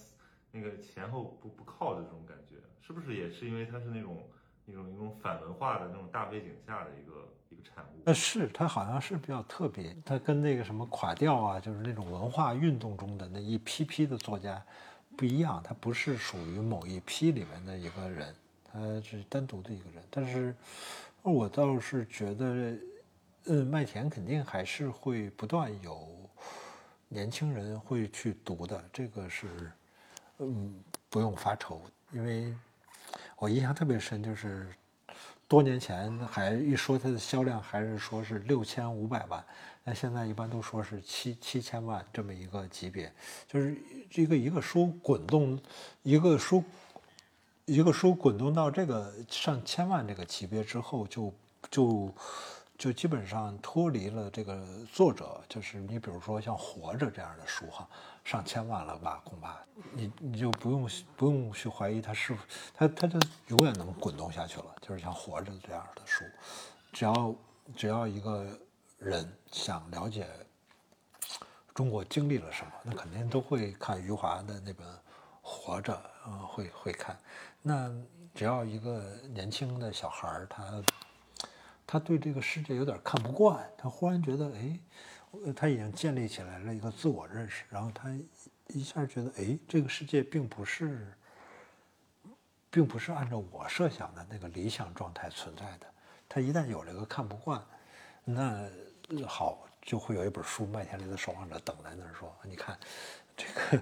[0.52, 4.22] 那个前后不不靠的这种感觉，是不是也是因为他是那种？
[4.68, 8.02] 一种一种反文化的那种大背景下的一个一个产物。
[8.04, 14.60] 那，是他好像是比较特别，他跟那个什么垮掉啊，就是那种文化运动中的那一批批的作家
[15.16, 20.02] 不一样，他不是属于某一批里面的一个人，他是单独的一个人。
[20.10, 20.52] 但是，
[21.32, 22.76] 我倒是觉得，
[23.44, 26.08] 呃，麦田肯定还是会不断有
[27.08, 29.72] 年轻人会去读的，这个是，
[30.38, 30.74] 嗯，
[31.08, 32.54] 不用发愁，因为。
[33.38, 34.66] 我印象特别深，就是
[35.46, 39.44] 多年前还一说它的销量，还是说是六千五百万，
[39.84, 43.12] 那现在一般都说是七七千万这么一个级别，
[43.46, 43.76] 就是
[44.10, 45.58] 这个一个书滚动，
[46.02, 46.64] 一个书
[47.66, 51.32] 一个书滚动到这个上千万这个级别之后，就
[51.70, 52.12] 就。
[52.78, 57.88] 就基本上脱离了这个作者，就是你比如说像《活着》这样的书哈，
[58.22, 59.56] 上千万了吧，恐怕
[59.94, 64.66] 你你就不用不用去怀疑它是否它它就永远能滚动下去了。
[64.82, 66.22] 就是像《活着》这样的书，
[66.92, 67.34] 只要
[67.74, 68.46] 只要一个
[68.98, 70.26] 人想了解
[71.74, 74.86] 中国经历了什么，那肯定都会看余华的那本
[75.40, 75.94] 《活着》
[76.30, 77.18] 啊，会会看。
[77.68, 77.92] 那
[78.32, 80.82] 只要一个年轻的小孩儿，他。
[81.88, 84.80] 他对这个世界有点看不惯，他忽然觉得，哎，
[85.54, 88.10] 他已经建立起来了一个自我认识，然后他
[88.66, 91.06] 一下觉得，哎，这个世界并不是，
[92.70, 95.86] 并不是按照我设想的那个理想状态存在的。
[96.28, 97.64] 他一旦有这个看不惯，
[98.24, 98.68] 那
[99.24, 102.76] 好，就会有一本书《麦田里的守望者》等在那儿说，你看，
[103.36, 103.80] 这个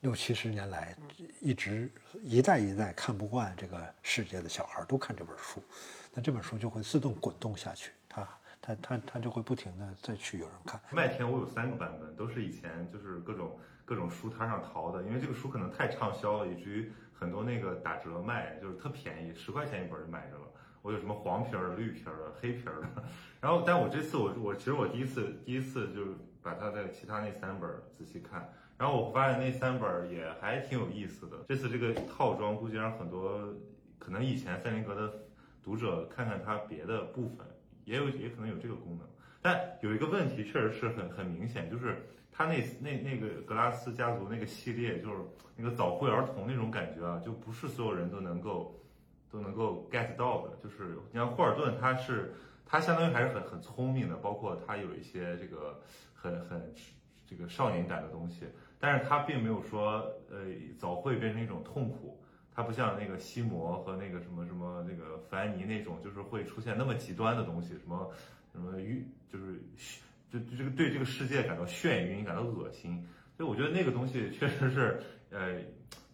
[0.00, 0.96] 六七十年来，
[1.40, 1.90] 一直
[2.22, 5.62] 一代一代看不惯这个世界的小孩都看这本书。
[6.14, 8.28] 那这本书就会自动滚动下去，它
[8.60, 10.80] 他他他就会不停的再去有人看。
[10.90, 20.46] 麦田我有三个版本，都是以前就是各种各种书摊上淘的，因为这个书可能太畅销了，以至于很多那个打折卖，就是特便宜，十块钱一本就买着了。
[20.82, 22.88] 我有什么黄皮儿的、绿皮儿的、黑皮儿的，
[23.40, 26.10] 然后但我这次我我其实我第一次第一次就是
[26.42, 31.36] 把他的其他那三本仔细看，然后我发现那三本也还挺有意思的。
[31.48, 33.52] 这次这个套装估计让很多
[33.98, 35.12] 可能以前赛林格的
[35.62, 37.46] 读者看看它别的部分，
[37.84, 39.06] 也有也可能有这个功能。
[39.40, 45.16] 但有一个问题确实是很很明显，就是他那那那个格拉斯家族那个系列，就是
[45.56, 48.78] 那个早慧儿童那种感觉啊，就不是所有人都能够。
[49.32, 52.34] 都能够 get 到的，就是你像霍尔顿，他是
[52.66, 55.80] 他相当于还是很很聪明的，包括他有一些这个
[56.12, 56.70] 很很
[57.32, 58.44] 这个少年感的东西，
[58.78, 60.38] 但是他并没有说呃
[60.78, 62.20] 早会变成一种痛苦，
[62.54, 68.10] 他不像那个西摩和那个什么什么那个凡尼那种，就是会出现那么极端的东西，什么
[68.52, 69.62] 什么晕，就是
[70.30, 73.06] 就就这个对这个世界感到眩晕，感到恶心，
[73.36, 75.60] 所以我觉得那个东西确实是呃。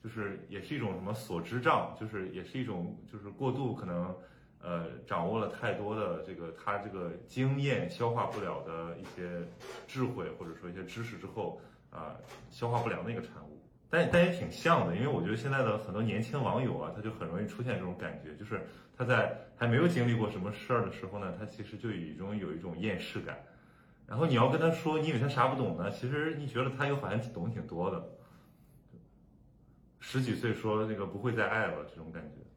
[0.00, 4.16] 就是也是一种什么所知障，就是也是一种就是过度可能，
[4.60, 9.42] 呃，掌握了太多的这个他这个经验消化不了的一些
[9.86, 12.16] 智慧或者说一些知识之后啊，
[12.50, 13.56] 消化不良的一个产物。
[13.90, 18.60] 但但也挺像的，因为我觉得现在的很多年轻网友啊，他就很容易出现这种感觉，就是
[18.94, 23.38] 他在还没有经历过什么事儿的时候呢，他其实就已经有一种厌世感。
[24.06, 25.90] 然后你要跟他说，你以为他啥不懂呢？
[25.90, 28.08] 其实你觉得他又好像懂挺多的。
[30.00, 32.47] 十几岁说那个不会再爱了，这种感觉。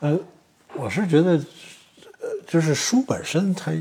[0.00, 0.18] 呃，
[0.74, 3.72] 我是觉得，呃，就是书本身它，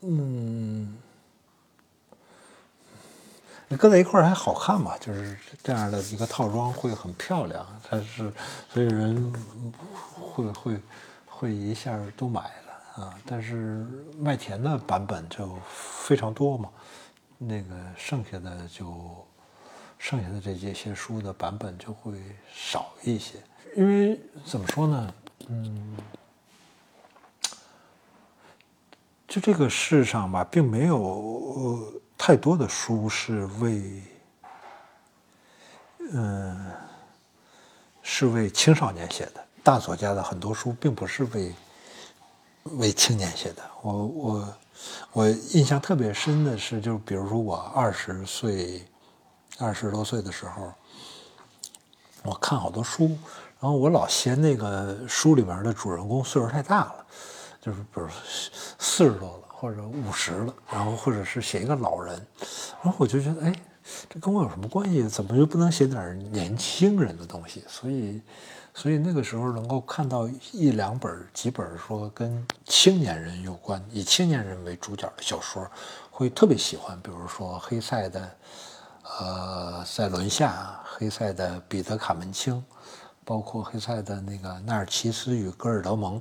[0.00, 0.96] 嗯，
[3.78, 8.32] 搁在一块儿还好看嘛，就是这样的一个套装会很漂亮，它是
[8.72, 9.32] 所以人
[10.14, 10.80] 会会
[11.26, 13.14] 会一下都买了啊。
[13.26, 13.86] 但是
[14.18, 16.68] 麦田的版本就非常多嘛，
[17.38, 19.26] 那个剩下的就。
[20.02, 22.14] 剩下的这些些书的版本就会
[22.50, 23.34] 少一些，
[23.76, 25.14] 因为怎么说呢？
[25.48, 25.96] 嗯，
[29.26, 34.02] 就这个世上吧，并没有太多的书是为，
[36.12, 36.70] 嗯，
[38.02, 39.44] 是为青少年写的。
[39.62, 41.54] 大作家的很多书并不是为
[42.64, 43.62] 为青年写的。
[43.82, 44.54] 我我
[45.12, 48.84] 我印象特别深的是，就比如说我二十岁。
[49.58, 50.72] 二十多岁的时候，
[52.22, 53.14] 我看好多书，
[53.60, 57.06] 然后我老嫌那个书里面的主人公岁数太大了，
[57.60, 58.08] 就是比如
[58.78, 62.14] 四十多了或者五十了，然后或者是写一个老人，
[62.82, 63.52] 然后我就觉得，哎，
[64.08, 65.06] 这跟我有什么关系？
[65.06, 67.62] 怎么就不能写点年轻人的东西？
[67.68, 68.22] 所以，
[68.72, 75.70] 所以那个时候能够看到一两本、几本说跟青年人有关、以青年人为主角的小说，
[76.10, 76.98] 会特别喜欢。
[77.02, 78.30] 比如说黑塞的。
[79.18, 82.64] 呃，塞伦夏、黑塞的彼得卡门青，
[83.24, 86.20] 包括黑塞的那个《纳尔齐斯与戈尔德蒙》，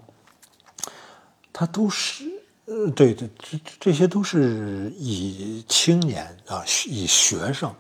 [1.52, 2.26] 他都是
[2.66, 7.74] 呃，对对，这这些都是以青年啊，以学生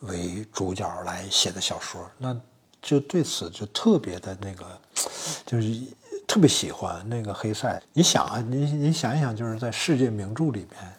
[0.00, 2.38] 为主角来写的小说，那
[2.80, 4.80] 就对此就特别的那个，
[5.44, 5.82] 就是
[6.26, 7.82] 特别喜欢那个黑塞。
[7.92, 10.92] 你想啊，你你想一想，就是在世界名著里面，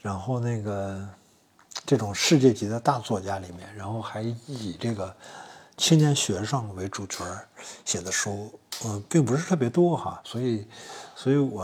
[0.00, 1.06] 然后那个。
[1.86, 5.14] 这种世界级的大作家里面，然后还以这个
[5.76, 7.24] 青年学生为主角
[7.84, 8.52] 写的书，
[8.84, 10.20] 嗯，并不是特别多哈。
[10.24, 10.66] 所以，
[11.16, 11.62] 所以我，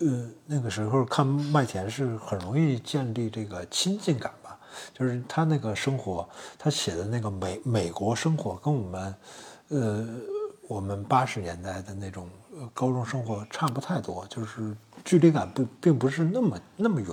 [0.00, 4.58] 呃，那个时候看麦田是很容易建立这个亲近感吧。
[4.92, 6.28] 就是他那个生活，
[6.58, 9.14] 他写的那个美美国生活，跟我们，
[9.68, 10.08] 呃，
[10.66, 12.28] 我们八十年代的那种
[12.72, 17.10] 高中生活差不太多，就是距离感不并不是那么那么远。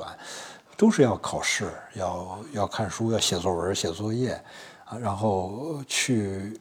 [0.78, 4.44] 都是要考试，要要看书，要写作文、写作业，
[5.00, 6.60] 然后去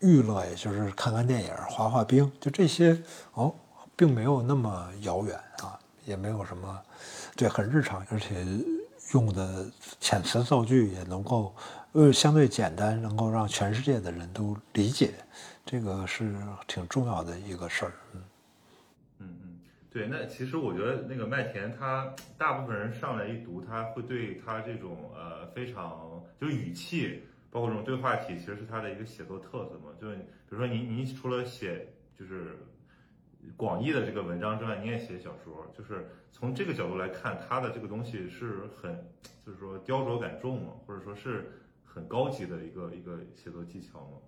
[0.00, 3.00] 娱乐，也就是看看电影、滑滑冰，就这些
[3.34, 3.54] 哦，
[3.94, 6.82] 并没有那么遥远啊，也没有什么，
[7.36, 8.44] 对，很日常，而且
[9.12, 9.66] 用的
[10.00, 11.54] 遣词造句也能够
[11.92, 15.14] 呃相对简单，能够让全世界的人都理解，
[15.64, 16.34] 这个是
[16.66, 18.22] 挺重要的一个事儿，嗯。
[19.90, 27.22] 对，那其实我觉得那个麦田，他大部分人上来一读，他会对他这种呃非常就是语气，
[27.54, 29.92] 包括这种对话体，其实是他的一个写作特色嘛。
[30.00, 31.86] 就是比如说您您除了写
[32.18, 32.58] 就是
[33.56, 39.08] 广义的这个文章之外，你也写小说，就是从这个角度来看，他的这个东西是很
[39.46, 41.52] 就是说雕琢感重嘛，或者说是
[41.84, 44.18] 很高级的一个一个写作技巧嘛。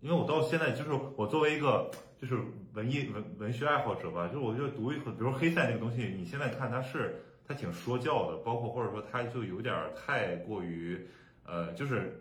[0.00, 1.88] 因为我到现在就是我作为一个
[2.20, 2.36] 就是
[2.72, 11.06] 文艺文文学爱好者吧，就是我觉得读一会，比如黑塞那个东西，你现在看它是它挺说教的，包括或者说它就有点太过于
[11.44, 12.20] 呃，就是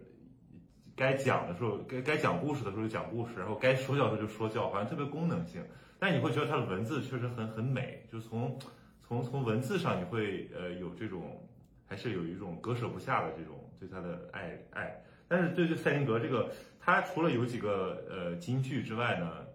[0.95, 5.63] 该讲的时候该该讲故事的时候就讲故事，然后该说教的时候就说教，好像特别功能性。
[5.97, 8.59] 但你会觉得它的文字确实很很美，就从
[9.07, 11.41] 从从文字上你会呃有这种
[11.87, 15.01] 还是有一种割舍不下的这种对他的爱爱。
[15.29, 19.45] 但是对对塞林格这个，他除了有几个呃金句之外呢，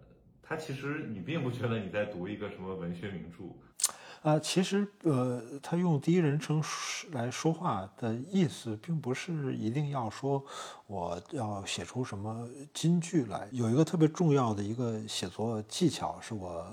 [0.42, 3.54] 他其实你并不觉得你在读一个什么文学名著。
[4.22, 6.62] 啊，其实呃，他用第一人称
[7.12, 10.44] 来说话的意思，并不是一定要说
[10.86, 13.48] 我要写出什么金句来。
[13.52, 16.66] 有一个特别重要的一个写作技巧，是我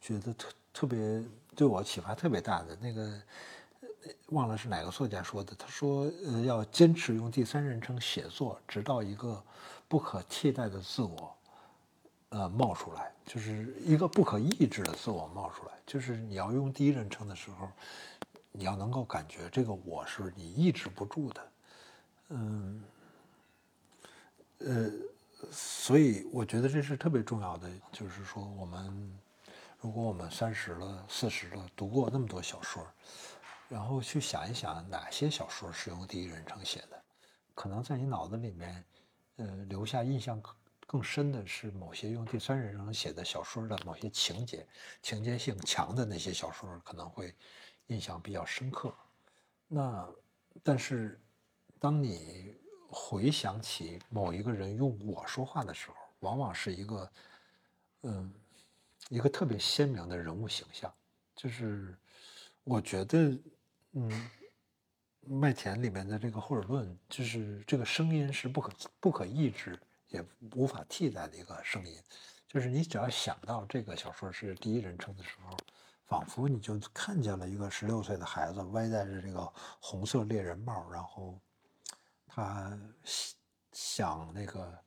[0.00, 1.22] 觉得特特别
[1.56, 3.20] 对我启发特别大的那个，
[4.26, 5.52] 忘了是哪个作家说的。
[5.58, 9.42] 他说，呃，要坚持用第三人称写作，直到一个
[9.88, 11.33] 不可替代的自我。
[12.34, 17.70] 呃，冒出来就是一个不可抑制的自我冒出来，就是你要用第一人称的时候，
[18.50, 21.52] 你要能够感觉这个我是你抑制不住的，
[22.30, 22.84] 嗯，
[24.58, 24.90] 呃，
[25.52, 29.16] 所以我觉得这是特别重要的，就是说我们
[29.78, 32.84] 如果我们三十了、四十了，读过那么多小说，
[33.68, 37.00] 然后去想一想哪些小说是用第一人称写的，
[37.54, 38.84] 可能在你脑子里面，
[39.36, 40.42] 呃，留下印象。
[40.86, 44.66] 更深的是，某些用第三人称写的小说的某些情节，
[45.02, 47.34] 情节性强的那些小说可能会
[47.86, 48.94] 印象比较深刻。
[49.66, 50.08] 那，
[50.62, 51.18] 但是，
[51.80, 52.54] 当你
[52.88, 57.12] 回想起某一个人用我说话的时候，往往是一个，
[58.02, 58.32] 嗯，
[59.08, 60.92] 一个特别鲜明的人物形象。
[61.34, 61.96] 就是
[62.62, 63.36] 我觉得，
[63.92, 64.30] 嗯，
[65.22, 69.76] 麦田里面的这个霍尔顿，就是这个声音是不可不可抑制。
[70.08, 70.24] 也
[70.54, 72.00] 无法替代的一个声音，
[72.48, 75.56] 就是你只要想到这个小说是第一人称的时候，
[76.06, 81.38] 仿佛你就看见了一个十六岁的孩子歪戴着这个红色猎人帽，然后
[82.26, 82.78] 他
[83.72, 84.78] 想那个，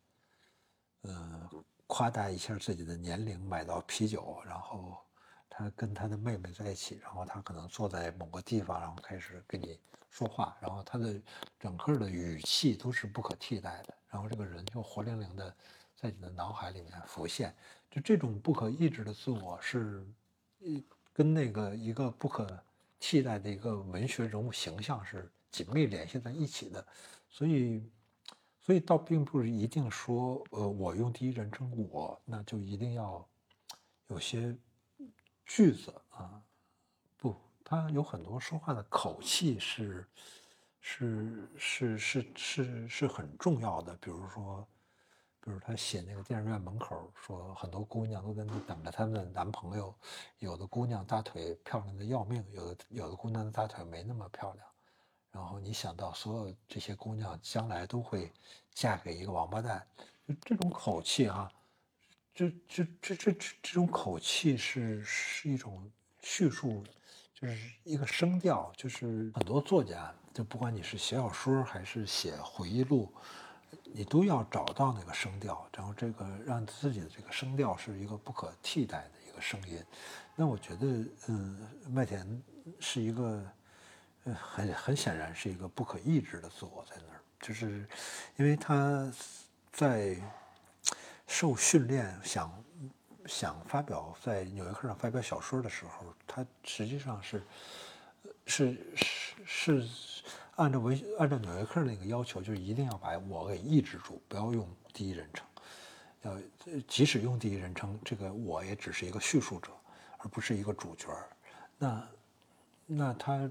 [1.01, 1.49] 呃，
[1.87, 4.97] 夸大一下自己的年龄，买到啤酒，然后
[5.57, 11.19] 他跟他的妹妹在一起，然后他可能坐在某个地方，然后开始跟你说话，然后他的
[11.59, 13.93] 整个的语气都是不可替代的。
[14.07, 15.51] 然后这个人就活灵灵的
[15.95, 17.55] 在你的脑海里面浮现，
[17.89, 20.05] 就这种不可抑制的自我是，
[20.59, 22.47] 一跟那个一个不可
[22.99, 26.85] 替代的一个文学人物形象是紧密联系在一起的，
[27.31, 27.83] 所以，
[28.61, 33.27] 所以倒并不是一定说，呃，我用第一人称我，那就一定要
[34.09, 34.55] 有些
[35.47, 36.39] 句子啊，
[37.17, 40.05] 不，他有很多说话的口气是。
[40.89, 44.65] 是是是是是很重要的，比如说，
[45.41, 49.93] 比如他写那个电影院门口，说很多姑娘都在那等着他们的男朋友，
[50.39, 54.65] 有的姑娘大腿漂亮的要命，有的有的姑娘的大腿没那么漂亮，
[55.29, 58.31] 然后你想到所有这些姑娘将来都会
[58.71, 59.85] 嫁给一个王八蛋，
[60.25, 61.51] 就这种口气哈，
[62.37, 65.89] 这这这这这这种口气是是一种
[66.21, 66.83] 叙述，
[67.33, 70.13] 就是一个声调，就是很多作家。
[70.35, 73.11] 就不管你是写小说还是写回忆录，
[73.85, 79.83] 你都要找到那个声调，然后这个让自己的这个声调是一个不可替代的一个声音。
[80.35, 80.85] 那我觉得，
[81.29, 82.39] 嗯，麦田
[82.79, 83.43] 是一个，
[84.25, 87.89] 呃，很很显然是一个不可抑制的自我在那儿，就是
[88.35, 89.11] 因为他
[89.71, 90.15] 在
[91.27, 92.63] 受训练想
[93.25, 97.43] 想发表在《纽约客》上发表小说的时候，他实际上是
[98.45, 98.77] 是
[99.45, 100.23] 是是。
[100.55, 105.45] 按照文按照《纽约客》那个要求，就是一定要把我给抑制住，不要用第一人称。
[106.23, 106.35] 要
[106.87, 109.69] 即使用第一人称，这个我也只是一个叙述者，
[110.17, 111.07] 而不是一个主角。
[111.77, 112.07] 那
[112.87, 113.47] 那他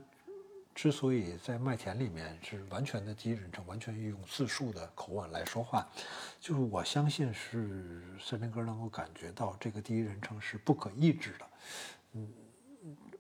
[0.77, 5.89] 之所以在麦田里面是完全的第一人称，完全用自述的口吻来说话，
[6.39, 11.47] 就是我相信是森林哥能够感觉到这个第一人称是不可抑制的。
[12.13, 12.29] 嗯，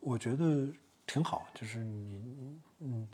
[0.01, 0.71] 我觉得
[1.07, 3.09] 挺好，就是你嗯。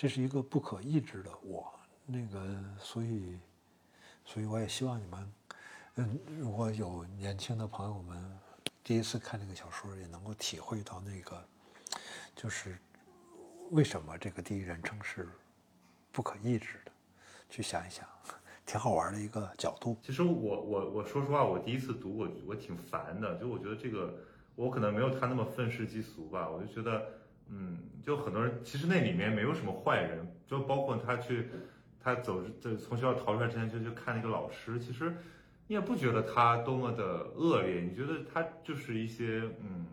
[0.00, 1.74] 这是一个不可抑制的我，
[2.06, 3.36] 那个，所以，
[4.24, 5.32] 所以我也希望你们，
[5.96, 8.38] 嗯，如果有年轻的朋友们
[8.84, 11.44] 第一次看这个小说，也能够体会到那个，
[12.36, 12.78] 就是
[13.70, 15.28] 为什么这个第一人称是
[16.12, 16.92] 不可抑制的，
[17.48, 18.06] 去想一想，
[18.66, 19.96] 挺好玩的一个角度。
[20.02, 24.14] 其实我我我说实话，我第一次读我我挺烦的，就我觉得这个
[24.54, 27.06] 我可能没有他那么愤世嫉俗吧，我就觉得。
[27.50, 31.48] 嗯，就很多人，其实那里面没有什么坏人，就包括他去，
[31.98, 34.78] 他走，就从学校逃出来之前就去看那个老师。
[34.78, 35.16] 其实，
[35.66, 39.86] 你也不觉得他多么的恶劣，你觉得他就是一些嗯，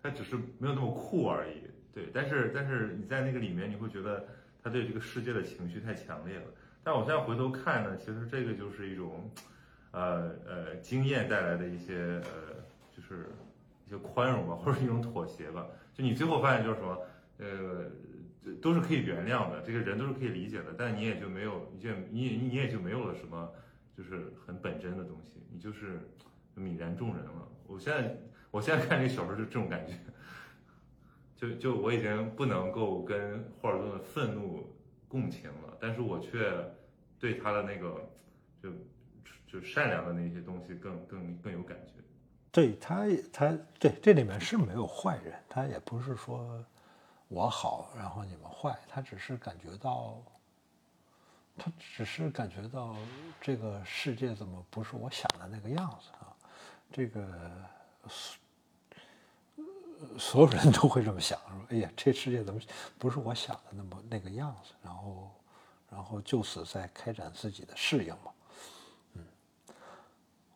[0.00, 1.62] 他只是没有那么酷而已。
[1.92, 4.26] 对，但是但是你在那个里面，你会觉得
[4.62, 6.44] 他对这个世界的情绪太强烈了。
[6.82, 9.30] 但我现在回头看呢，其实这个就是一种，
[9.90, 12.56] 呃呃，经验带来的一些呃，
[12.96, 13.26] 就是
[13.86, 15.66] 一些宽容吧，或者一种妥协吧。
[15.92, 16.98] 就你最后发现就是什么，
[17.38, 23.50] 呃，都是可以原谅的，这个人都是可以理解的，但你也就没有，你就你你也就没有了什么，
[23.96, 25.98] 就是很本真的东西，你就是
[26.56, 27.48] 泯然众人了。
[27.66, 28.16] 我现在
[28.50, 29.92] 我现在看这个小说就这种感觉，
[31.40, 34.68] 就就我已经不能够跟霍尔顿的愤怒。
[35.10, 36.54] 共情了，但是我却
[37.18, 38.08] 对他的那个
[38.62, 38.70] 就
[39.44, 41.94] 就善良的那些东西更更更有感觉。
[42.52, 46.64] 对他，他对这里面是没有坏人，他也不是说
[47.26, 50.22] 我好，然后你们坏，他只是感觉到，
[51.58, 52.94] 他只是感觉到
[53.40, 56.30] 这个世界怎么不是我想的那个样子啊？
[56.92, 57.50] 这个
[60.18, 62.60] 所有人都会这么想，说哎呀，这世界怎么
[62.98, 64.72] 不是我想的那么那个样子？
[64.82, 65.30] 然后，
[65.90, 68.32] 然后就此在开展自己的适应嘛。
[69.14, 69.24] 嗯，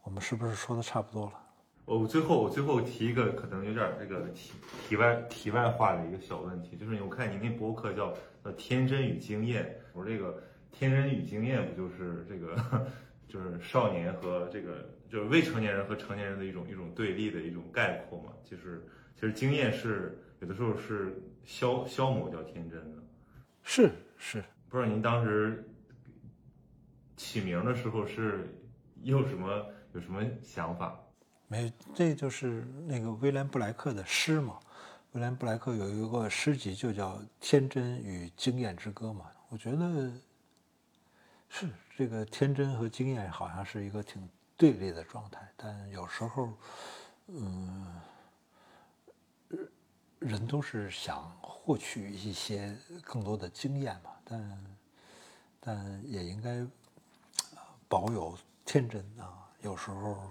[0.02, 1.40] 我们是不是说的差不多了？
[1.86, 4.52] 我最后我最后提一个可能有点这个题
[4.88, 10.42] 题外题外话的一个小问题，就是我看您那博客叫呃天真与经验，我说这个
[10.72, 12.86] 天真与经验不就是这个
[13.28, 18.32] 就是少年和这个就是未成年人和成年人的一种一种对立的一种概括嘛？
[18.42, 23.02] 就是其实经验是有的时候是消消磨掉天真的，
[23.62, 25.68] 是是，不知道您当时
[27.16, 28.48] 起名的时候是
[29.02, 30.98] 有什么有什么想法？
[31.46, 34.58] 没，这就是那个威廉布莱克的诗嘛。
[35.12, 39.26] 威廉布莱克有一个诗集就叫《天真与经验之歌》嘛。
[39.48, 40.10] 我觉得
[41.48, 46.52] 是这个天真和经验好像是一个挺对立的状态，但有时候，
[47.28, 47.86] 嗯，
[50.24, 54.76] 人都是想获取一些更多的经验嘛，但
[55.60, 56.66] 但也应该
[57.88, 59.48] 保有天真啊。
[59.60, 60.30] 有时候。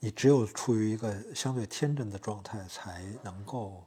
[0.00, 3.82] 你只有处于一个相对天真的状态，才能够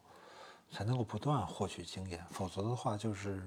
[0.71, 3.39] 才能够不断获取经验，否则的话，就是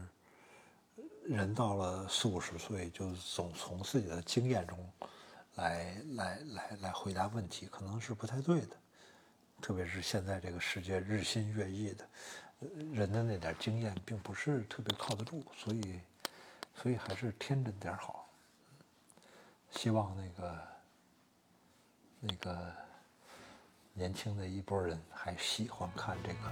[1.24, 4.78] 人到了四五十岁，就总从自己的经验中
[5.56, 8.76] 来来来来回答问题，可能是不太对的。
[9.60, 12.08] 特别是现在这个世界日新月异的，
[12.92, 16.00] 人的那点经验并不是特别靠得住，所以
[16.74, 18.28] 所以还是天真点好。
[19.70, 20.70] 希望那个。
[22.22, 22.70] 那个
[23.94, 26.50] 年轻的一波人还喜欢看这个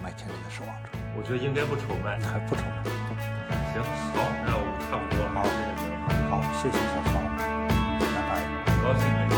[0.02, 2.82] 《麦田里的守望者》，我觉得应该不愁卖，还不愁卖。
[3.72, 5.30] 行，好，那我们差不多了。
[5.30, 5.38] 好，
[6.28, 6.94] 好，谢谢小
[9.30, 9.35] 曹。